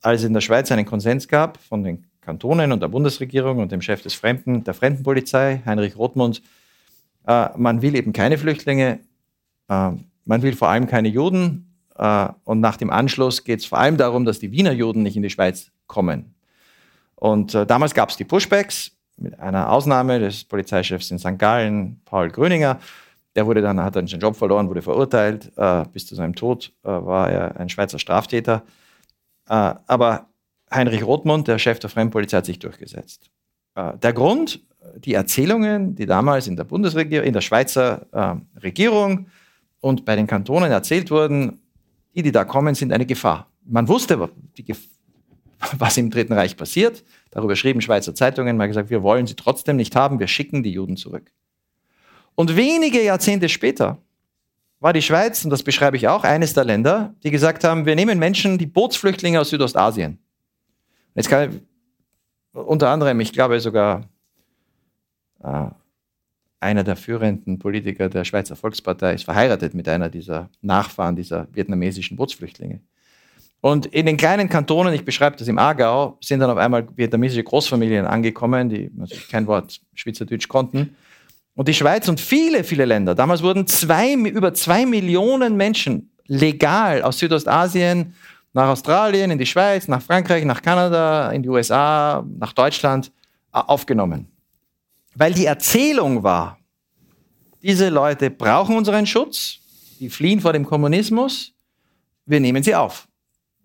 [0.00, 3.72] Als es in der Schweiz einen Konsens gab von den Kantonen und der Bundesregierung und
[3.72, 6.42] dem Chef des Fremden, der Fremdenpolizei, Heinrich Rothmund,
[7.26, 9.00] äh, man will eben keine Flüchtlinge,
[9.68, 9.90] äh,
[10.24, 13.96] man will vor allem keine Juden äh, und nach dem Anschluss geht es vor allem
[13.96, 16.34] darum, dass die Wiener Juden nicht in die Schweiz kommen.
[17.16, 21.38] Und äh, damals gab es die Pushbacks, mit einer Ausnahme des Polizeichefs in St.
[21.38, 22.80] Gallen, Paul Gröninger.
[23.36, 25.52] Der wurde dann, hat dann seinen Job verloren, wurde verurteilt.
[25.56, 28.64] Äh, bis zu seinem Tod äh, war er ein Schweizer Straftäter.
[29.48, 30.26] Äh, aber
[30.72, 33.30] Heinrich Rothmund, der Chef der Fremdenpolizei, hat sich durchgesetzt.
[33.74, 34.60] Äh, der Grund,
[34.96, 39.26] die Erzählungen, die damals in der Bundesregierung, in der Schweizer äh, Regierung
[39.80, 41.60] und bei den Kantonen erzählt wurden,
[42.14, 43.48] die, die da kommen, sind eine Gefahr.
[43.64, 44.30] Man wusste,
[45.78, 47.04] was im Dritten Reich passiert.
[47.30, 50.72] Darüber schrieben Schweizer Zeitungen, hat gesagt, wir wollen sie trotzdem nicht haben, wir schicken die
[50.72, 51.30] Juden zurück.
[52.34, 53.98] Und wenige Jahrzehnte später
[54.80, 57.94] war die Schweiz, und das beschreibe ich auch, eines der Länder, die gesagt haben, wir
[57.94, 60.18] nehmen Menschen, die Bootsflüchtlinge aus Südostasien.
[61.14, 61.60] Jetzt kann ich,
[62.52, 64.08] unter anderem, ich glaube sogar
[65.42, 65.66] äh,
[66.60, 72.16] einer der führenden Politiker der Schweizer Volkspartei ist verheiratet mit einer dieser Nachfahren dieser vietnamesischen
[72.16, 72.80] Bootsflüchtlinge.
[73.62, 77.44] Und in den kleinen Kantonen, ich beschreibe das im Aargau, sind dann auf einmal vietnamesische
[77.44, 80.96] Großfamilien angekommen, die natürlich kein Wort Schweizerdeutsch konnten.
[81.60, 87.02] Und die Schweiz und viele, viele Länder, damals wurden zwei, über zwei Millionen Menschen legal
[87.02, 88.14] aus Südostasien
[88.54, 93.12] nach Australien, in die Schweiz, nach Frankreich, nach Kanada, in die USA, nach Deutschland
[93.52, 94.26] aufgenommen.
[95.14, 96.56] Weil die Erzählung war,
[97.60, 99.58] diese Leute brauchen unseren Schutz,
[99.98, 101.52] die fliehen vor dem Kommunismus,
[102.24, 103.06] wir nehmen sie auf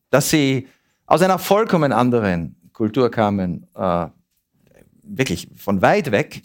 [0.09, 0.67] dass sie
[1.05, 4.07] aus einer vollkommen anderen Kultur kamen, äh,
[5.03, 6.41] wirklich von weit weg.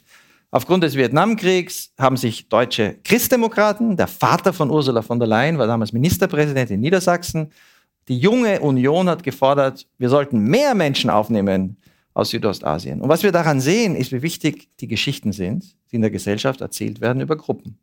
[0.52, 5.68] Aufgrund des Vietnamkriegs haben sich deutsche Christdemokraten, der Vater von Ursula von der Leyen war
[5.68, 7.52] damals Ministerpräsident in Niedersachsen,
[8.08, 11.76] die junge Union hat gefordert, wir sollten mehr Menschen aufnehmen
[12.14, 13.00] aus Südostasien.
[13.00, 16.60] Und was wir daran sehen, ist, wie wichtig die Geschichten sind, die in der Gesellschaft
[16.60, 17.78] erzählt werden über Gruppen.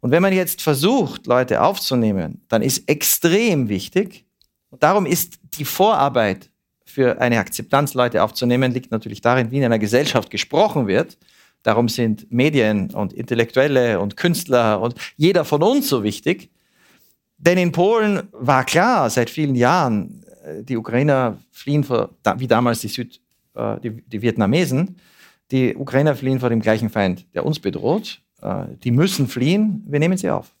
[0.00, 4.26] Und wenn man jetzt versucht, Leute aufzunehmen, dann ist extrem wichtig,
[4.68, 6.50] und darum ist die Vorarbeit
[6.84, 11.18] für eine Akzeptanz, Leute aufzunehmen, liegt natürlich darin, wie in einer Gesellschaft gesprochen wird.
[11.62, 16.50] Darum sind Medien und Intellektuelle und Künstler und jeder von uns so wichtig.
[17.36, 22.80] Denn in Polen war klar seit vielen Jahren, äh, die Ukrainer fliehen vor, wie damals
[22.80, 23.20] die, Süd,
[23.54, 24.96] äh, die, die Vietnamesen,
[25.50, 28.22] die Ukrainer fliehen vor dem gleichen Feind, der uns bedroht.
[28.42, 30.54] Äh, die müssen fliehen, wir nehmen sie auf.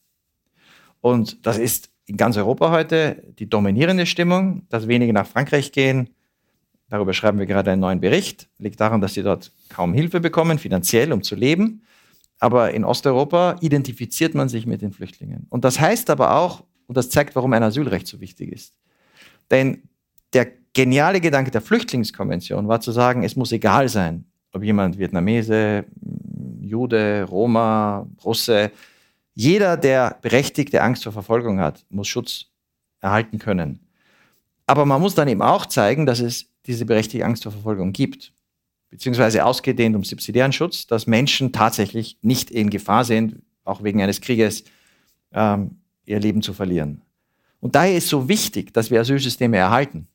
[1.00, 6.10] Und das ist in ganz Europa heute die dominierende Stimmung, dass wenige nach Frankreich gehen.
[6.90, 8.48] Darüber schreiben wir gerade einen neuen Bericht.
[8.58, 11.82] Liegt daran, dass sie dort kaum Hilfe bekommen, finanziell, um zu leben.
[12.40, 15.46] Aber in Osteuropa identifiziert man sich mit den Flüchtlingen.
[15.50, 18.74] Und das heißt aber auch, und das zeigt, warum ein Asylrecht so wichtig ist.
[19.50, 19.82] Denn
[20.32, 25.84] der geniale Gedanke der Flüchtlingskonvention war zu sagen, es muss egal sein, ob jemand Vietnamese,
[26.60, 28.72] Jude, Roma, Russe,
[29.34, 32.46] jeder, der berechtigte Angst vor Verfolgung hat, muss Schutz
[33.00, 33.80] erhalten können.
[34.70, 38.32] Aber man muss dann eben auch zeigen, dass es diese berechtigte Angst vor Verfolgung gibt.
[38.88, 44.20] Beziehungsweise ausgedehnt um subsidiären Schutz, dass Menschen tatsächlich nicht in Gefahr sind, auch wegen eines
[44.20, 44.62] Krieges
[45.32, 47.02] ähm, ihr Leben zu verlieren.
[47.58, 50.06] Und daher ist so wichtig, dass wir Asylsysteme erhalten.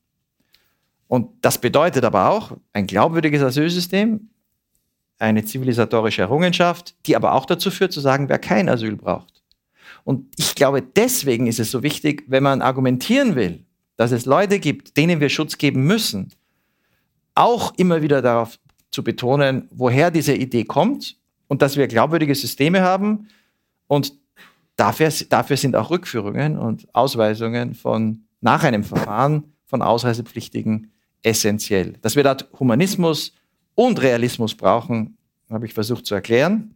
[1.06, 4.30] Und das bedeutet aber auch ein glaubwürdiges Asylsystem,
[5.18, 9.42] eine zivilisatorische Errungenschaft, die aber auch dazu führt zu sagen, wer kein Asyl braucht.
[10.02, 13.65] Und ich glaube, deswegen ist es so wichtig, wenn man argumentieren will,
[13.96, 16.32] dass es Leute gibt, denen wir Schutz geben müssen,
[17.34, 18.58] auch immer wieder darauf
[18.90, 21.16] zu betonen, woher diese Idee kommt
[21.48, 23.28] und dass wir glaubwürdige Systeme haben.
[23.86, 24.14] Und
[24.76, 30.92] dafür, dafür sind auch Rückführungen und Ausweisungen von nach einem Verfahren von Ausreisepflichtigen
[31.22, 31.94] essentiell.
[32.02, 33.32] Dass wir dort Humanismus
[33.74, 35.16] und Realismus brauchen,
[35.50, 36.74] habe ich versucht zu erklären.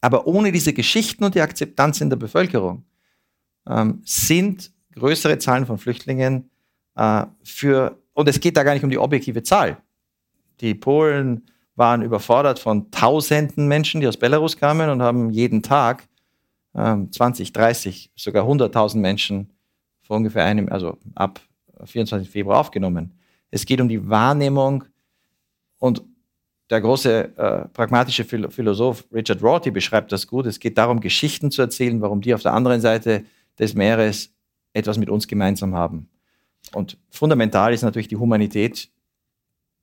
[0.00, 2.84] Aber ohne diese Geschichten und die Akzeptanz in der Bevölkerung
[3.68, 6.50] ähm, sind größere Zahlen von Flüchtlingen
[6.96, 9.78] äh, für, und es geht da gar nicht um die objektive Zahl.
[10.60, 11.46] Die Polen
[11.76, 16.08] waren überfordert von tausenden Menschen, die aus Belarus kamen und haben jeden Tag
[16.74, 19.52] ähm, 20, 30, sogar 100.000 Menschen
[20.02, 21.40] vor ungefähr einem, also ab
[21.84, 22.28] 24.
[22.28, 23.14] Februar aufgenommen.
[23.50, 24.84] Es geht um die Wahrnehmung
[25.78, 26.02] und
[26.70, 30.44] der große äh, pragmatische Philosoph Richard Rorty beschreibt das gut.
[30.44, 33.24] Es geht darum, Geschichten zu erzählen, warum die auf der anderen Seite
[33.58, 34.34] des Meeres
[34.72, 36.08] etwas mit uns gemeinsam haben.
[36.74, 38.90] Und fundamental ist natürlich die Humanität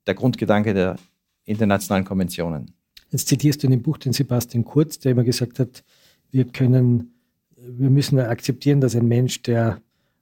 [0.06, 0.96] der Grundgedanke der
[1.44, 2.72] internationalen Konventionen.
[3.10, 5.84] Jetzt zitierst du in dem Buch den Sebastian Kurz, der immer gesagt hat,
[6.30, 7.14] wir können,
[7.56, 9.80] wir müssen akzeptieren, dass ein Mensch, der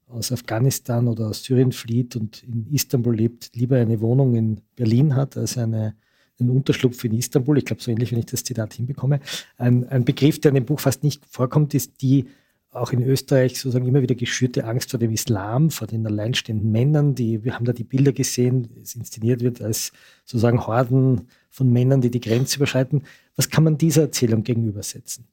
[0.09, 5.17] aus Afghanistan oder aus Syrien flieht und in Istanbul lebt, lieber eine Wohnung in Berlin
[5.17, 5.97] hat als eine,
[6.39, 7.59] einen Unterschlupf in Istanbul.
[7.59, 9.21] Ich glaube, so ähnlich, wenn ich das Zitat hinbekomme.
[9.57, 12.27] Ein, ein Begriff, der in dem Buch fast nicht vorkommt, ist die
[12.75, 17.15] auch in Österreich sozusagen immer wieder geschürte Angst vor dem Islam, vor den alleinstehenden Männern,
[17.15, 19.93] die, wir haben da die Bilder gesehen, es inszeniert wird als
[20.25, 23.05] sozusagen Horden von Männern, die die Grenze überschreiten.
[23.37, 25.27] Was kann man dieser Erzählung gegenübersetzen?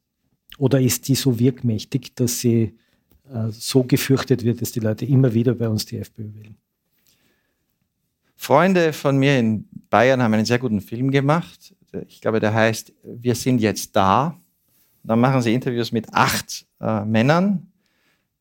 [0.58, 2.76] Oder ist die so wirkmächtig, dass sie
[3.30, 6.58] äh, so gefürchtet wird, dass die Leute immer wieder bei uns die FPÖ wählen?
[8.36, 11.76] Freunde von mir in Bayern haben einen sehr guten Film gemacht.
[12.08, 14.41] Ich glaube, der heißt Wir sind jetzt da.
[15.04, 17.72] Dann machen sie Interviews mit acht äh, Männern,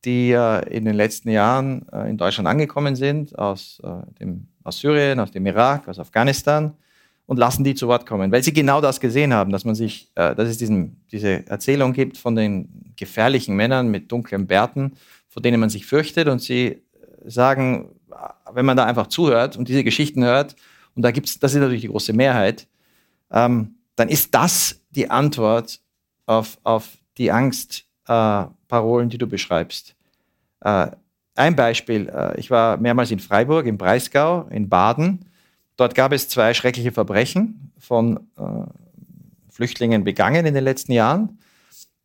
[0.05, 4.79] die äh, in den letzten Jahren äh, in Deutschland angekommen sind, aus, äh, dem, aus
[4.79, 6.75] Syrien, aus dem Irak, aus Afghanistan,
[7.27, 10.11] und lassen die zu Wort kommen, weil sie genau das gesehen haben, dass man sich,
[10.17, 14.95] äh, dass es diesen, diese Erzählung gibt von den gefährlichen Männern mit dunklen Bärten,
[15.29, 16.81] vor denen man sich fürchtet, und sie äh,
[17.27, 17.91] sagen,
[18.53, 20.57] wenn man da einfach zuhört und diese Geschichten hört,
[20.97, 22.67] und da gibt's, das ist natürlich die große Mehrheit,
[23.31, 25.81] ähm, dann ist das die Antwort
[26.31, 29.97] auf, auf die Angstparolen, äh, die du beschreibst.
[30.61, 30.89] Äh,
[31.35, 35.27] ein Beispiel, äh, ich war mehrmals in Freiburg, im Breisgau, in Baden.
[35.77, 38.43] Dort gab es zwei schreckliche Verbrechen von äh,
[39.51, 41.39] Flüchtlingen begangen in den letzten Jahren.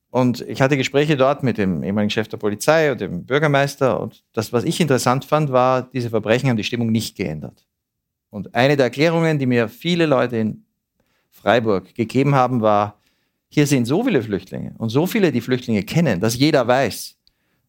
[0.09, 3.99] Und ich hatte Gespräche dort mit dem ehemaligen Chef der Polizei und dem Bürgermeister.
[3.99, 7.67] Und das, was ich interessant fand, war, diese Verbrechen haben die Stimmung nicht geändert.
[8.32, 10.65] Und eine der Erklärungen, die mir viele Leute in
[11.30, 12.97] Freiburg gegeben haben, war,
[13.56, 17.16] hier sind so viele Flüchtlinge und so viele, die Flüchtlinge kennen, dass jeder weiß,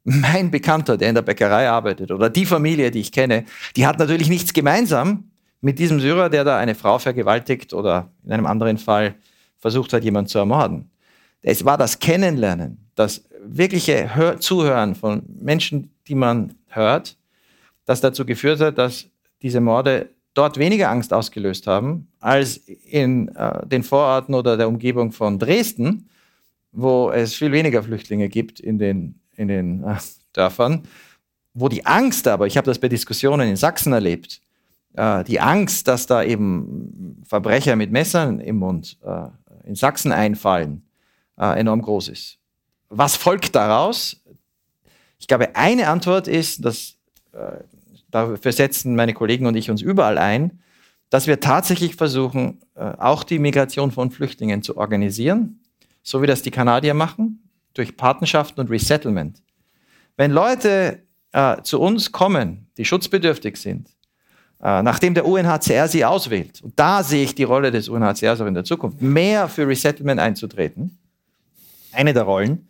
[0.02, 3.44] mein Bekannter, der in der Bäckerei arbeitet oder die Familie, die ich kenne,
[3.76, 5.30] die hat natürlich nichts gemeinsam
[5.60, 9.14] mit diesem Syrer, der da eine Frau vergewaltigt oder in einem anderen Fall
[9.58, 10.90] versucht hat, jemanden zu ermorden.
[11.40, 17.16] Es war das Kennenlernen, das wirkliche Hör Zuhören von Menschen, die man hört,
[17.84, 19.06] das dazu geführt hat, dass
[19.40, 25.12] diese Morde dort weniger Angst ausgelöst haben als in äh, den Vororten oder der Umgebung
[25.12, 26.10] von Dresden,
[26.72, 29.94] wo es viel weniger Flüchtlinge gibt in den, in den äh,
[30.32, 30.82] Dörfern,
[31.54, 34.40] wo die Angst aber, ich habe das bei Diskussionen in Sachsen erlebt,
[34.94, 39.28] äh, die Angst, dass da eben Verbrecher mit Messern im Mund äh,
[39.68, 40.84] in Sachsen einfallen,
[41.38, 42.38] äh, enorm groß ist.
[42.88, 44.20] Was folgt daraus?
[45.20, 46.96] Ich glaube, eine Antwort ist, dass
[47.30, 47.62] äh,
[48.10, 50.58] dafür setzen meine Kollegen und ich uns überall ein,
[51.10, 55.60] dass wir tatsächlich versuchen, äh, auch die Migration von Flüchtlingen zu organisieren,
[56.02, 59.42] so wie das die Kanadier machen, durch Partnerschaften und Resettlement.
[60.16, 61.02] Wenn Leute
[61.32, 63.90] äh, zu uns kommen, die schutzbedürftig sind,
[64.62, 68.46] äh, nachdem der UNHCR sie auswählt, und da sehe ich die Rolle des UNHCR auch
[68.46, 70.98] in der Zukunft, mehr für Resettlement einzutreten,
[71.92, 72.66] eine der Rollen,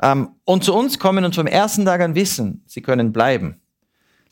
[0.00, 3.60] ähm, und zu uns kommen und vom ersten Tag an wissen, sie können bleiben,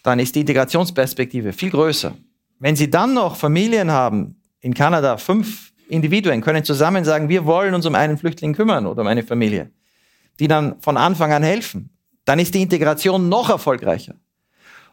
[0.03, 2.15] dann ist die Integrationsperspektive viel größer.
[2.59, 7.75] Wenn Sie dann noch Familien haben, in Kanada fünf Individuen können zusammen sagen, wir wollen
[7.75, 9.71] uns um einen Flüchtling kümmern oder um eine Familie,
[10.41, 11.91] die dann von Anfang an helfen,
[12.25, 14.15] dann ist die Integration noch erfolgreicher.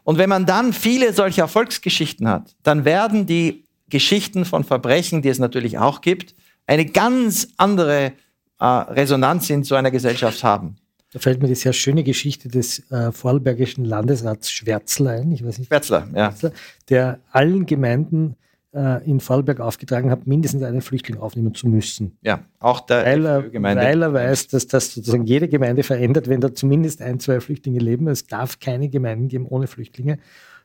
[0.04, 5.30] Und wenn man dann viele solche Erfolgsgeschichten hat, dann werden die Geschichten von Verbrechen, die
[5.30, 6.34] es natürlich auch gibt,
[6.66, 8.12] eine ganz andere
[8.60, 10.76] äh, Resonanz in so einer Gesellschaft haben.
[11.14, 15.30] Da fällt mir die sehr schöne Geschichte des äh, vorarlbergischen Landesrats Schwärzler ein.
[15.30, 15.68] Ich weiß nicht.
[15.68, 16.30] Schwärzler, ja.
[16.32, 16.52] Schwärzler,
[16.88, 18.34] der allen Gemeinden
[18.72, 22.18] äh, in Vorarlberg aufgetragen hat, mindestens einen Flüchtling aufnehmen zu müssen.
[22.22, 26.40] Ja, auch der weil er, weil er weiß, dass das sozusagen jede Gemeinde verändert, wenn
[26.40, 28.08] da zumindest ein, zwei Flüchtlinge leben.
[28.08, 30.18] Es darf keine Gemeinden geben ohne Flüchtlinge,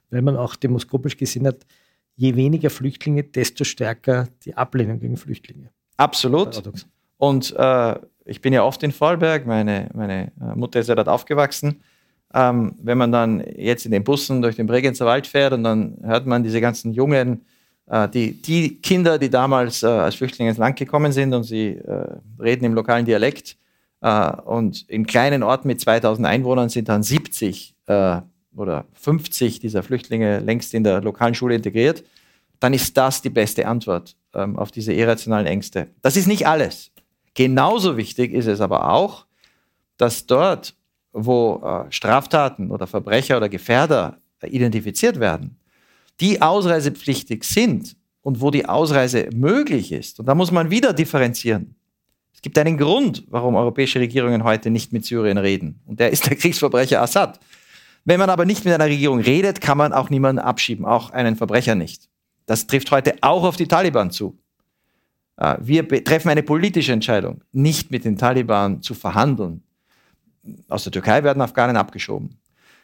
[0.10, 1.68] weil man auch demoskopisch gesehen hat,
[2.16, 5.70] je weniger Flüchtlinge, desto stärker die Ablehnung gegen Flüchtlinge.
[5.98, 6.54] Absolut.
[6.54, 6.88] Paradox.
[7.18, 11.10] Und äh, ich bin ja oft in Vorarlberg, meine, meine äh, Mutter ist ja dort
[11.10, 11.82] aufgewachsen.
[12.34, 15.98] Ähm, wenn man dann jetzt in den Bussen durch den Bregenzer Wald fährt und dann
[16.04, 17.42] hört man diese ganzen jungen
[17.90, 21.70] Äh, die, die Kinder, die damals äh, als Flüchtlinge ins Land gekommen sind und sie
[21.70, 23.58] äh, reden im lokalen Dialekt
[24.02, 28.22] äh, und in kleinen Orten mit 2000 Einwohnern sind dann 70 äh,
[28.56, 32.04] oder 50 dieser Flüchtlinge längst in der lokalen Schule integriert,
[32.60, 35.88] dann ist das die beste Antwort ähm, auf diese irrationalen Ängste.
[36.02, 36.92] Das ist nicht alles.
[37.40, 39.26] Genauso wichtig ist es aber auch,
[39.96, 40.76] dass dort,
[41.14, 45.58] wo äh, Straftaten oder Verbrecher oder Gefährder identifiziert werden,
[46.20, 50.20] die ausreisepflichtig sind und wo die Ausreise möglich ist.
[50.20, 51.76] Und da muss man wieder differenzieren.
[52.34, 55.80] Es gibt einen Grund, warum europäische Regierungen heute nicht mit Syrien reden.
[55.86, 57.40] Und der ist der Kriegsverbrecher Assad.
[58.04, 61.38] Wenn man aber nicht mit einer Regierung redet, kann man auch niemanden abschieben, auch einen
[61.38, 62.10] Verbrecher nicht.
[62.48, 64.38] Das trifft heute auch auf die Taliban zu.
[65.40, 69.64] Äh, wir treffen eine politische Entscheidung, nicht mit den Taliban zu verhandeln.
[70.68, 72.38] Aus der Türkei werden Afghanen abgeschoben.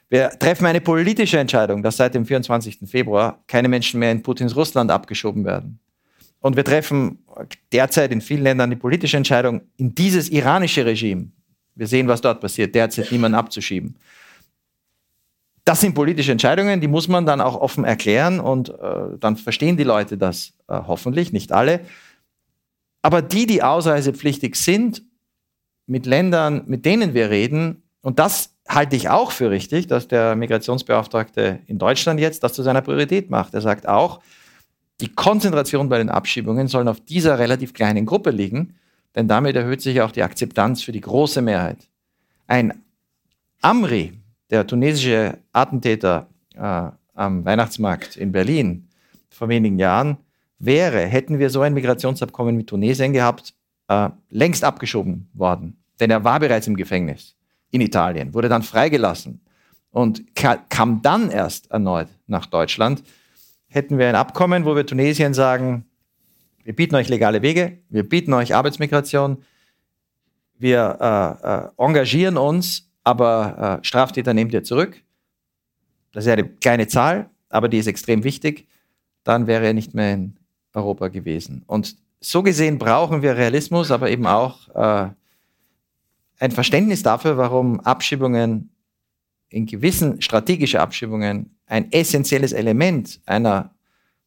[0.09, 2.79] Wir treffen eine politische Entscheidung, dass seit dem 24.
[2.85, 5.79] Februar keine Menschen mehr in Putins Russland abgeschoben werden.
[6.39, 7.19] Und wir treffen
[7.71, 11.29] derzeit in vielen Ländern die politische Entscheidung, in dieses iranische Regime,
[11.73, 13.97] wir sehen, was dort passiert, derzeit niemanden abzuschieben.
[15.65, 19.75] Das sind politische Entscheidungen, die muss man dann auch offen erklären und äh, dann verstehen
[19.75, 21.81] die Leute das äh, hoffentlich, nicht alle.
[23.05, 25.03] Aber die, die ausreisepflichtig sind,
[25.85, 30.35] mit Ländern, mit denen wir reden, und das halte ich auch für richtig, dass der
[30.35, 33.53] Migrationsbeauftragte in Deutschland jetzt das zu seiner Priorität macht.
[33.53, 34.21] Er sagt auch,
[35.01, 38.73] die Konzentration bei den Abschiebungen sollen auf dieser relativ kleinen Gruppe liegen,
[39.13, 41.87] denn damit erhöht sich auch die Akzeptanz für die große Mehrheit.
[42.47, 42.73] Ein
[43.61, 44.13] Amri,
[44.49, 48.87] der tunesische Attentäter äh, am Weihnachtsmarkt in Berlin
[49.29, 50.17] vor wenigen Jahren,
[50.59, 53.53] wäre, hätten wir so ein Migrationsabkommen mit Tunesien gehabt,
[53.87, 55.77] äh, längst abgeschoben worden.
[55.99, 57.35] Denn er war bereits im Gefängnis
[57.71, 59.41] in Italien, wurde dann freigelassen
[59.91, 63.03] und kam dann erst erneut nach Deutschland,
[63.67, 65.85] hätten wir ein Abkommen, wo wir Tunesien sagen,
[66.63, 69.43] wir bieten euch legale Wege, wir bieten euch Arbeitsmigration,
[70.57, 75.01] wir äh, äh, engagieren uns, aber äh, Straftäter nehmt ihr zurück.
[76.11, 78.67] Das ist eine kleine Zahl, aber die ist extrem wichtig.
[79.23, 80.37] Dann wäre er nicht mehr in
[80.75, 81.63] Europa gewesen.
[81.67, 85.09] Und so gesehen brauchen wir Realismus, aber eben auch äh,
[86.39, 88.69] ein Verständnis dafür, warum Abschiebungen
[89.49, 93.73] in gewissen strategischen Abschiebungen ein essentielles Element einer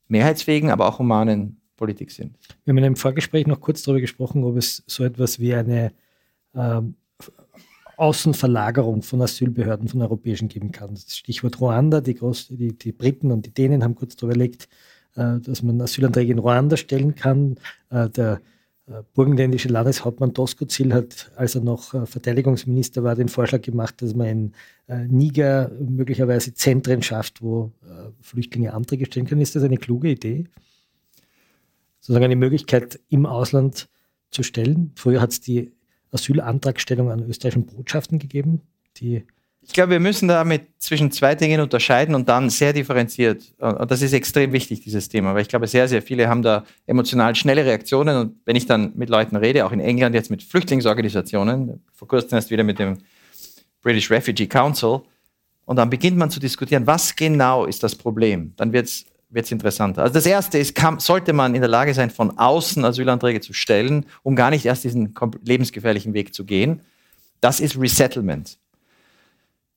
[0.08, 2.36] mehrheitsfähigen, aber auch humanen Politik sind.
[2.64, 5.92] Wir haben in einem Vorgespräch noch kurz darüber gesprochen, ob es so etwas wie eine
[6.54, 6.94] ähm,
[7.96, 10.94] Außenverlagerung von Asylbehörden von europäischen geben kann.
[10.94, 14.68] Das Stichwort Ruanda, die, Groß die, die Briten und die Dänen haben kurz darüber überlegt,
[15.40, 17.56] dass man Asylanträge in Ruanda stellen kann.
[17.90, 18.40] Äh, der
[18.88, 24.14] äh, burgenländische Landeshauptmann Doskozil hat, als er noch äh, Verteidigungsminister war, den Vorschlag gemacht, dass
[24.14, 24.52] man in
[24.86, 27.72] äh, Niger möglicherweise Zentren schafft, wo
[28.20, 29.40] Flüchtlinge Anträge stellen können.
[29.40, 30.44] Ist das eine kluge Idee?
[32.00, 33.88] Sozusagen eine Möglichkeit im Ausland
[34.30, 34.92] zu stellen.
[34.94, 35.72] Früher hat es die
[36.10, 38.62] Asylantragstellung an österreichischen Botschaften gegeben,
[38.96, 39.24] die
[39.68, 43.52] ich glaube, wir müssen damit zwischen zwei Dingen unterscheiden und dann sehr differenziert.
[43.58, 46.64] Und das ist extrem wichtig, dieses Thema, weil ich glaube, sehr, sehr viele haben da
[46.86, 48.16] emotional schnelle Reaktionen.
[48.16, 52.36] Und wenn ich dann mit Leuten rede, auch in England jetzt mit Flüchtlingsorganisationen, vor kurzem
[52.36, 52.96] erst wieder mit dem
[53.82, 55.02] British Refugee Council,
[55.66, 58.54] und dann beginnt man zu diskutieren, was genau ist das Problem?
[58.56, 60.00] Dann wird es interessanter.
[60.00, 63.52] Also das Erste ist, kann, sollte man in der Lage sein, von außen Asylanträge zu
[63.52, 65.14] stellen, um gar nicht erst diesen
[65.44, 66.80] lebensgefährlichen Weg zu gehen.
[67.42, 68.56] Das ist Resettlement.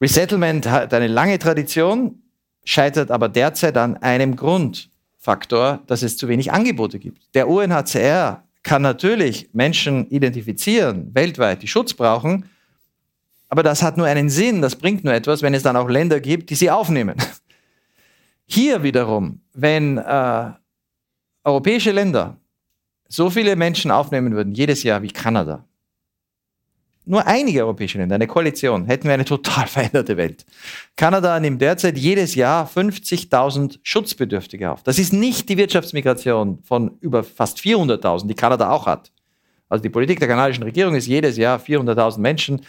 [0.01, 2.23] Resettlement hat eine lange Tradition,
[2.63, 7.21] scheitert aber derzeit an einem Grundfaktor, dass es zu wenig Angebote gibt.
[7.35, 12.49] Der UNHCR kann natürlich Menschen identifizieren, weltweit, die Schutz brauchen,
[13.47, 16.19] aber das hat nur einen Sinn, das bringt nur etwas, wenn es dann auch Länder
[16.19, 17.17] gibt, die sie aufnehmen.
[18.45, 20.51] Hier wiederum, wenn äh,
[21.43, 22.37] europäische Länder
[23.07, 25.65] so viele Menschen aufnehmen würden, jedes Jahr wie Kanada,
[27.11, 30.45] nur einige europäische Länder, eine Koalition, hätten wir eine total veränderte Welt.
[30.95, 34.81] Kanada nimmt derzeit jedes Jahr 50.000 Schutzbedürftige auf.
[34.83, 39.11] Das ist nicht die Wirtschaftsmigration von über fast 400.000, die Kanada auch hat.
[39.67, 42.61] Also die Politik der kanadischen Regierung ist jedes Jahr 400.000 Menschen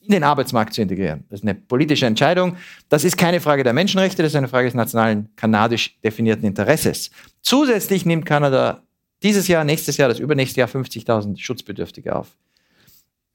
[0.00, 1.24] in den Arbeitsmarkt zu integrieren.
[1.28, 2.56] Das ist eine politische Entscheidung.
[2.88, 7.10] Das ist keine Frage der Menschenrechte, das ist eine Frage des nationalen kanadisch definierten Interesses.
[7.42, 8.82] Zusätzlich nimmt Kanada
[9.22, 12.28] dieses Jahr, nächstes Jahr, das übernächste Jahr 50.000 Schutzbedürftige auf.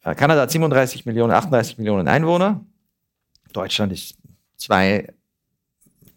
[0.03, 2.63] Äh, Kanada hat 37 Millionen, 38 Millionen Einwohner.
[3.53, 4.17] Deutschland ist
[4.57, 5.07] zwei,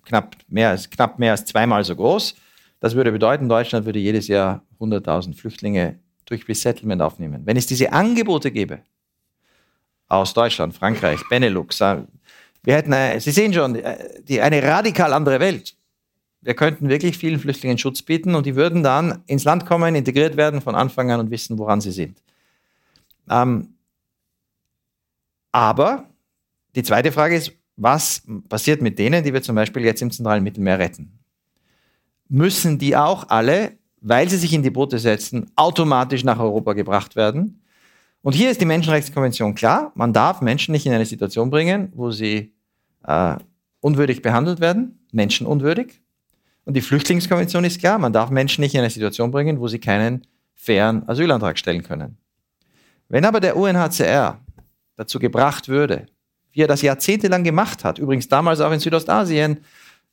[0.04, 2.34] knapp mehr als, knapp mehr als zweimal so groß.
[2.80, 7.42] Das würde bedeuten, Deutschland würde jedes Jahr 100.000 Flüchtlinge durch Resettlement aufnehmen.
[7.44, 8.80] Wenn es diese Angebote gäbe,
[10.08, 12.02] aus Deutschland, Frankreich, Benelux, äh,
[12.62, 15.76] wir hätten, eine, Sie sehen schon, äh, die, eine radikal andere Welt.
[16.40, 20.36] wir könnten wirklich vielen Flüchtlingen Schutz bieten und die würden dann ins Land kommen, integriert
[20.36, 22.22] werden von Anfang an und wissen, woran sie sind.
[23.30, 23.73] Ähm,
[25.54, 26.10] aber
[26.74, 30.42] die zweite Frage ist, was passiert mit denen, die wir zum Beispiel jetzt im zentralen
[30.42, 31.20] Mittelmeer retten?
[32.28, 37.14] Müssen die auch alle, weil sie sich in die Boote setzen, automatisch nach Europa gebracht
[37.14, 37.62] werden?
[38.22, 39.92] Und hier ist die Menschenrechtskonvention klar.
[39.94, 42.52] Man darf Menschen nicht in eine Situation bringen, wo sie
[43.06, 43.36] äh,
[43.80, 46.02] unwürdig behandelt werden, menschenunwürdig.
[46.64, 47.98] Und die Flüchtlingskonvention ist klar.
[47.98, 52.16] Man darf Menschen nicht in eine Situation bringen, wo sie keinen fairen Asylantrag stellen können.
[53.08, 54.43] Wenn aber der UNHCR
[54.96, 56.06] dazu gebracht würde,
[56.52, 57.98] wie er das jahrzehntelang gemacht hat.
[57.98, 59.60] Übrigens damals auch in Südostasien.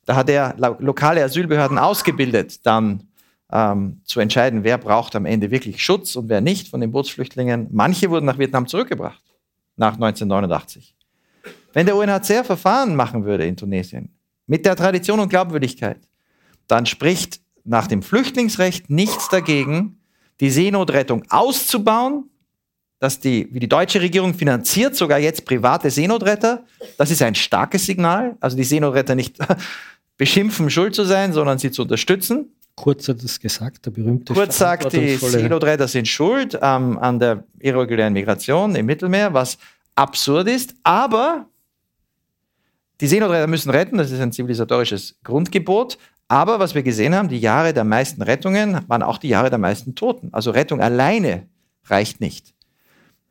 [0.04, 3.08] Da hat er lokale Asylbehörden ausgebildet, dann
[3.52, 7.68] ähm, zu entscheiden, wer braucht am Ende wirklich Schutz und wer nicht von den Bootsflüchtlingen.
[7.70, 9.22] Manche wurden nach Vietnam zurückgebracht,
[9.76, 10.96] nach 1989.
[11.72, 14.14] Wenn der UNHCR Verfahren machen würde in Tunesien,
[14.46, 16.00] mit der Tradition und Glaubwürdigkeit,
[16.66, 20.00] dann spricht nach dem Flüchtlingsrecht nichts dagegen,
[20.40, 22.30] die Seenotrettung auszubauen
[23.02, 26.62] dass die, wie die deutsche Regierung finanziert sogar jetzt private Seenotretter.
[26.96, 28.36] Das ist ein starkes Signal.
[28.38, 29.38] Also die Seenotretter nicht
[30.16, 32.52] beschimpfen, schuld zu sein, sondern sie zu unterstützen.
[32.76, 37.42] Kurz hat es gesagt, der berühmte Kurz sagt, die Seenotretter sind schuld ähm, an der
[37.58, 39.58] irregulären Migration im Mittelmeer, was
[39.96, 40.76] absurd ist.
[40.84, 41.46] Aber
[43.00, 45.98] die Seenotretter müssen retten, das ist ein zivilisatorisches Grundgebot.
[46.28, 49.58] Aber was wir gesehen haben, die Jahre der meisten Rettungen waren auch die Jahre der
[49.58, 50.28] meisten Toten.
[50.30, 51.48] Also Rettung alleine
[51.88, 52.54] reicht nicht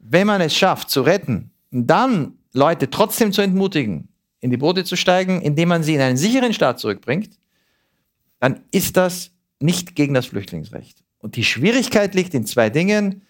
[0.02, 4.96] wenn man es schafft zu retten, dann Leute trotzdem zu entmutigen, in die Boote zu
[4.96, 7.38] steigen, indem man sie in einen sicheren Staat zurückbringt,
[8.40, 11.04] dann ist das nicht gegen das Flüchtlingsrecht.
[11.20, 13.22] Und die Schwierigkeit liegt in zwei Dingen.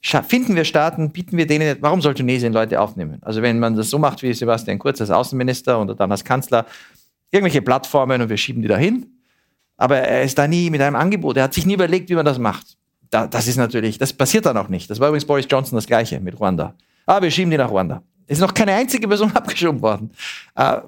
[0.00, 3.18] Finden wir Staaten, bieten wir denen, warum soll Tunesien Leute aufnehmen?
[3.20, 6.64] Also wenn man das so macht wie Sebastian Kurz als Außenminister und dann als Kanzler,
[7.30, 9.06] irgendwelche Plattformen und wir schieben die dahin,
[9.76, 12.24] aber er ist da nie mit einem Angebot, er hat sich nie überlegt, wie man
[12.24, 12.77] das macht
[13.10, 14.90] da, das ist natürlich, das passiert dann auch nicht.
[14.90, 16.74] Das war übrigens Boris Johnson das Gleiche mit Ruanda.
[17.06, 18.02] Ah, wir schieben die nach Ruanda.
[18.26, 20.10] Ist noch keine einzige Person abgeschoben worden.
[20.58, 20.80] Uh,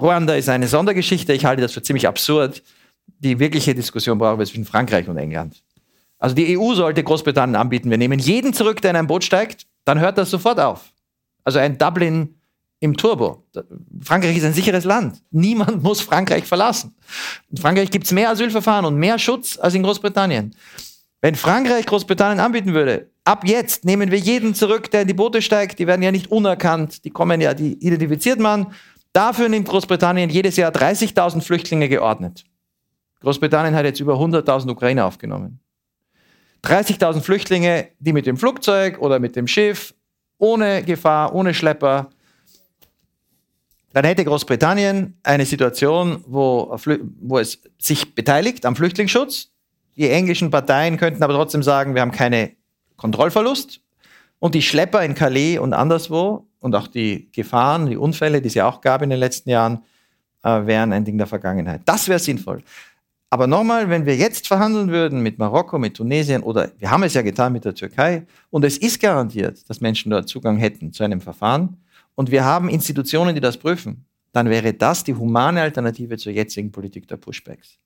[0.00, 1.32] Ruanda ist eine Sondergeschichte.
[1.32, 2.62] Ich halte das für ziemlich absurd.
[3.18, 5.62] Die wirkliche Diskussion brauchen wir zwischen Frankreich und England.
[6.18, 9.66] Also die EU sollte Großbritannien anbieten, wir nehmen jeden zurück, der in ein Boot steigt,
[9.86, 10.92] dann hört das sofort auf.
[11.44, 12.34] Also ein Dublin
[12.78, 13.46] im Turbo.
[14.02, 15.22] Frankreich ist ein sicheres Land.
[15.30, 16.94] Niemand muss Frankreich verlassen.
[17.50, 20.54] In Frankreich gibt es mehr Asylverfahren und mehr Schutz als in Großbritannien.
[21.22, 25.42] Wenn Frankreich Großbritannien anbieten würde, ab jetzt nehmen wir jeden zurück, der in die Boote
[25.42, 28.72] steigt, die werden ja nicht unerkannt, die kommen ja, die identifiziert man.
[29.12, 32.44] Dafür nimmt Großbritannien jedes Jahr 30.000 Flüchtlinge geordnet.
[33.20, 35.60] Großbritannien hat jetzt über 100.000 Ukrainer aufgenommen.
[36.64, 39.94] 30.000 Flüchtlinge, die mit dem Flugzeug oder mit dem Schiff,
[40.38, 42.10] ohne Gefahr, ohne Schlepper,
[43.92, 46.76] dann hätte Großbritannien eine Situation, wo,
[47.20, 49.49] wo es sich beteiligt am Flüchtlingsschutz,
[50.00, 52.52] die englischen Parteien könnten aber trotzdem sagen, wir haben keine
[52.96, 53.82] Kontrollverlust.
[54.38, 58.54] Und die Schlepper in Calais und anderswo und auch die Gefahren, die Unfälle, die es
[58.54, 59.84] ja auch gab in den letzten Jahren,
[60.42, 61.82] äh, wären ein Ding der Vergangenheit.
[61.84, 62.62] Das wäre sinnvoll.
[63.28, 67.12] Aber nochmal, wenn wir jetzt verhandeln würden mit Marokko, mit Tunesien oder wir haben es
[67.12, 71.04] ja getan mit der Türkei und es ist garantiert, dass Menschen dort Zugang hätten zu
[71.04, 71.76] einem Verfahren
[72.14, 76.72] und wir haben Institutionen, die das prüfen, dann wäre das die humane Alternative zur jetzigen
[76.72, 77.78] Politik der Pushbacks.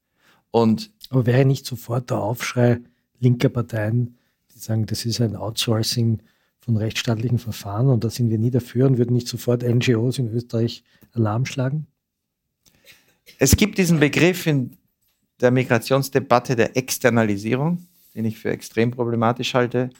[0.54, 2.80] Und Aber wäre nicht sofort der Aufschrei
[3.20, 4.16] linker Parteien,
[4.54, 6.20] die sagen, das ist ein Outsourcing
[6.60, 10.32] von rechtsstaatlichen Verfahren und da sind wir nie dafür und würden nicht sofort NGOs in
[10.32, 10.82] Österreich
[11.12, 11.86] Alarm schlagen?
[13.38, 14.76] Es gibt diesen Begriff in
[15.40, 19.90] der Migrationsdebatte der Externalisierung, den ich für extrem problematisch halte,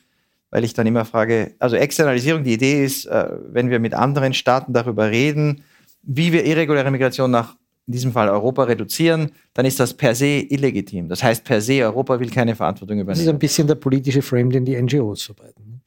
[0.50, 4.34] weil ich dann immer frage, also Externalisierung, die Idee ist, äh, wenn wir mit anderen
[4.34, 5.64] Staaten darüber reden,
[6.02, 10.46] wie wir irreguläre Migration nach in diesem Fall Europa reduzieren, dann ist das per se
[10.48, 11.08] illegitim.
[11.08, 13.18] Das heißt per se, Europa will keine Verantwortung übernehmen.
[13.18, 15.64] Das ist ein bisschen der politische Frame, den die NGOs verbreiten.
[15.66, 15.80] Ne?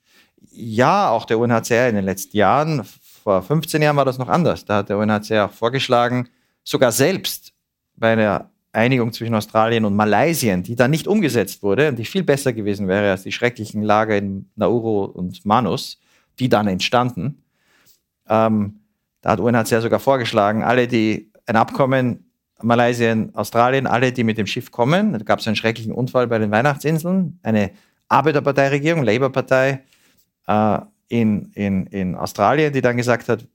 [0.51, 2.83] Ja, auch der UNHCR in den letzten Jahren.
[3.23, 4.65] Vor 15 Jahren war das noch anders.
[4.65, 6.29] Da hat der UNHCR auch vorgeschlagen,
[6.63, 7.53] sogar selbst
[7.95, 12.23] bei einer Einigung zwischen Australien und Malaysia, die dann nicht umgesetzt wurde und die viel
[12.23, 15.99] besser gewesen wäre als die schrecklichen Lager in Nauru und Manus,
[16.39, 17.43] die dann entstanden.
[18.29, 18.81] Ähm,
[19.21, 22.31] da hat UNHCR sogar vorgeschlagen, alle, die ein Abkommen
[22.61, 25.13] Malaysia, Australien, alle, die mit dem Schiff kommen.
[25.13, 27.39] Da gab es einen schrecklichen Unfall bei den Weihnachtsinseln.
[27.43, 27.71] Eine
[28.09, 29.83] Arbeiterparteiregierung, Labour-Partei
[30.47, 30.79] äh,
[31.09, 33.47] in, in, in Australien, die dann gesagt hat,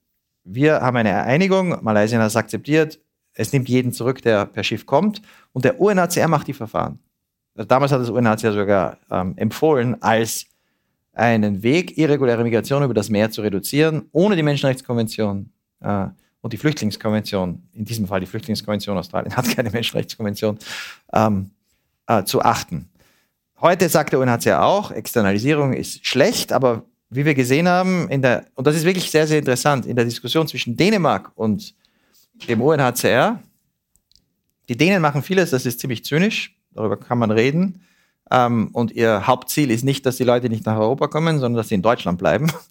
[0.44, 3.00] wir haben eine Einigung, Malaysia hat es akzeptiert,
[3.34, 5.22] es nimmt jeden zurück, der per Schiff kommt
[5.52, 6.98] und der UNHCR macht die Verfahren.
[7.54, 10.46] Also damals hat das UNHCR sogar ähm, empfohlen, als
[11.12, 16.06] einen Weg, irreguläre Migration über das Meer zu reduzieren, ohne die Menschenrechtskonvention äh,
[16.42, 20.58] und die Flüchtlingskonvention, in diesem Fall die Flüchtlingskonvention Australien hat keine Menschenrechtskonvention,
[21.12, 21.50] ähm,
[22.06, 22.90] äh, zu achten.
[23.60, 28.46] Heute sagt der UNHCR auch, Externalisierung ist schlecht, aber wie wir gesehen haben, in der,
[28.54, 31.74] und das ist wirklich sehr, sehr interessant, in der Diskussion zwischen Dänemark und
[32.48, 33.40] dem UNHCR,
[34.68, 37.82] die Dänen machen vieles, das ist ziemlich zynisch, darüber kann man reden.
[38.30, 41.68] Ähm, und ihr Hauptziel ist nicht, dass die Leute nicht nach Europa kommen, sondern dass
[41.68, 42.50] sie in Deutschland bleiben.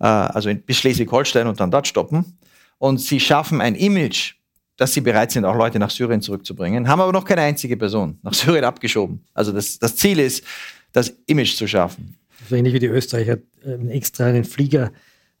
[0.00, 2.36] Äh, also in, bis Schleswig-Holstein und dann dort stoppen.
[2.82, 4.34] Und sie schaffen ein Image,
[4.76, 8.18] dass sie bereit sind, auch Leute nach Syrien zurückzubringen, haben aber noch keine einzige Person
[8.22, 9.24] nach Syrien abgeschoben.
[9.34, 10.42] Also das, das Ziel ist,
[10.90, 12.16] das Image zu schaffen.
[12.50, 14.90] So ähnlich wie die Österreicher äh, extra einen Flieger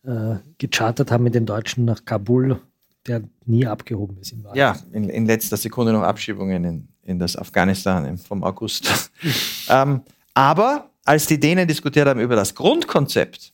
[0.04, 2.60] äh, gechartert haben mit den Deutschen nach Kabul,
[3.08, 4.30] der nie abgehoben ist.
[4.30, 9.10] In ja, in, in, letzter Sekunde noch Abschiebungen in, in das Afghanistan vom August.
[9.68, 13.52] ähm, aber als die Dänen diskutiert haben über das Grundkonzept,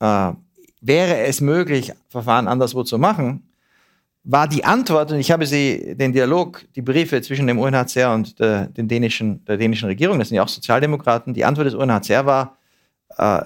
[0.00, 0.32] äh,
[0.86, 3.42] wäre es möglich, Verfahren anderswo zu machen,
[4.28, 8.38] war die Antwort, und ich habe sie, den Dialog, die Briefe zwischen dem UNHCR und
[8.40, 12.26] der, den dänischen, der dänischen Regierung, das sind ja auch Sozialdemokraten, die Antwort des UNHCR
[12.26, 12.56] war,
[13.18, 13.42] äh,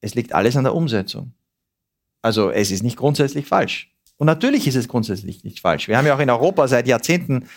[0.00, 1.32] es liegt alles an der Umsetzung.
[2.20, 3.90] Also es ist nicht grundsätzlich falsch.
[4.18, 5.88] Und natürlich ist es grundsätzlich nicht falsch.
[5.88, 7.48] Wir haben ja auch in Europa seit Jahrzehnten,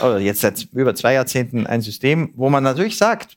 [0.00, 3.36] oder jetzt seit über zwei Jahrzehnten ein System, wo man natürlich sagt,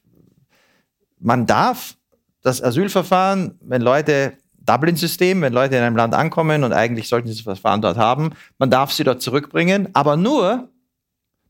[1.20, 1.95] man darf
[2.41, 4.34] das Asylverfahren, wenn Leute
[4.66, 8.32] Dublin-System, wenn Leute in einem Land ankommen und eigentlich sollten sie das Verfahren dort haben,
[8.57, 10.70] man darf sie dort zurückbringen, aber nur,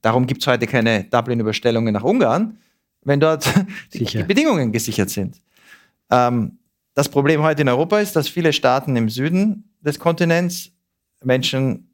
[0.01, 2.57] darum gibt es heute keine Dublin-Überstellungen nach Ungarn,
[3.03, 3.45] wenn dort
[3.93, 5.41] die, die, Bedingungen gesichert sind.
[6.09, 6.59] Ähm,
[6.93, 10.71] das Problem heute in Europa ist, dass viele Staaten im Süden des Kontinents
[11.23, 11.93] Menschen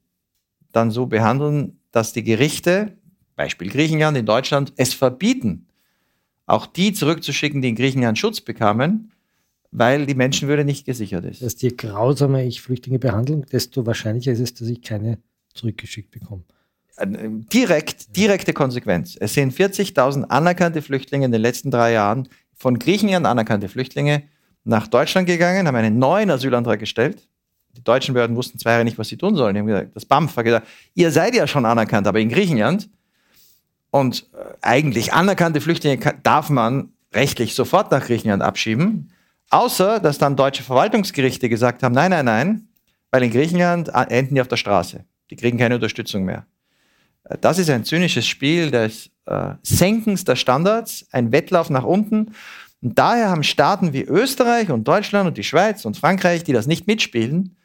[0.72, 2.98] dann so behandeln, dass die Gerichte,
[3.36, 5.68] Beispiel Griechenland in Deutschland, es verbieten,
[6.46, 9.12] auch die zurückzuschicken, die in Griechenland Schutz bekamen,
[9.78, 11.42] weil die Menschenwürde nicht gesichert ist.
[11.42, 15.18] Dass je grausamer ich Flüchtlinge behandle, desto wahrscheinlicher ist es, dass ich keine
[15.54, 16.44] zurückgeschickt bekomme.
[16.96, 17.08] Äh,
[17.54, 19.18] direkt, direkte Konsequenz.
[19.20, 24.24] Es sind 40.000 anerkannte Flüchtlinge in den letzten drei Jahren, von Griechenland anerkannte Flüchtlinge,
[24.64, 27.28] nach Deutschland gegangen, haben einen neuen Asylantrag gestellt.
[27.78, 29.54] Die deutschen Behörden wussten zwei Jahre nicht, was sie tun sollen.
[29.54, 32.90] Die haben gesagt, das BAMF hat gesagt, ihr seid ja schon anerkannt, aber in Griechenland.
[33.92, 39.12] Und äh, eigentlich anerkannte Flüchtlinge darf man rechtlich sofort nach Griechenland abschieben.
[39.50, 42.68] Außer, dass dann deutsche Verwaltungsgerichte gesagt haben, nein, nein, nein,
[43.12, 45.06] weil in Griechenland enden die auf der Straße.
[45.30, 46.46] Die kriegen keine Unterstützung mehr.
[47.24, 52.34] Äh, das ist ein zynisches Spiel des äh, Senkens der Standards, ein Wettlauf nach unten.
[52.82, 56.68] Und daher haben Staaten wie Österreich und Deutschland und die Schweiz und Frankreich, die das
[56.68, 57.56] nicht mitspielen,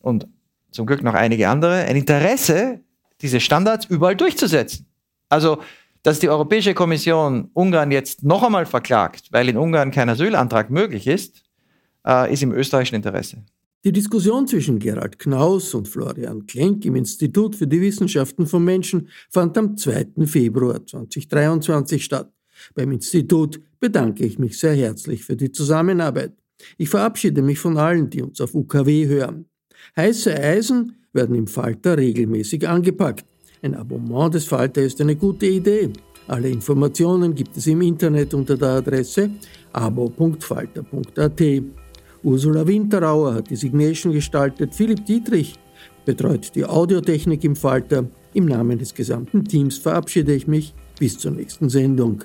[0.00, 0.28] und
[0.70, 2.80] zum Glück noch einige andere, ein Interesse,
[3.20, 4.86] diese Standards überall durchzusetzen.
[5.28, 5.62] Also
[6.08, 11.06] dass die Europäische Kommission Ungarn jetzt noch einmal verklagt, weil in Ungarn kein Asylantrag möglich
[11.06, 11.42] ist,
[12.06, 13.44] äh, ist im österreichischen Interesse.
[13.84, 19.10] Die Diskussion zwischen Gerald Knaus und Florian Klenk im Institut für die Wissenschaften von Menschen
[19.28, 20.24] fand am 2.
[20.24, 22.32] Februar 2023 statt.
[22.74, 26.32] Beim Institut bedanke ich mich sehr herzlich für die Zusammenarbeit.
[26.78, 29.44] Ich verabschiede mich von allen, die uns auf UKW hören.
[29.94, 33.26] Heiße Eisen werden im Falter regelmäßig angepackt.
[33.62, 35.90] Ein Abonnement des Falter ist eine gute Idee.
[36.28, 39.30] Alle Informationen gibt es im Internet unter der Adresse
[39.72, 41.42] abo.falter.at.
[42.22, 45.54] Ursula Winterauer hat die Signation gestaltet, Philipp Dietrich
[46.04, 48.04] betreut die Audiotechnik im Falter.
[48.34, 50.74] Im Namen des gesamten Teams verabschiede ich mich.
[50.98, 52.24] Bis zur nächsten Sendung.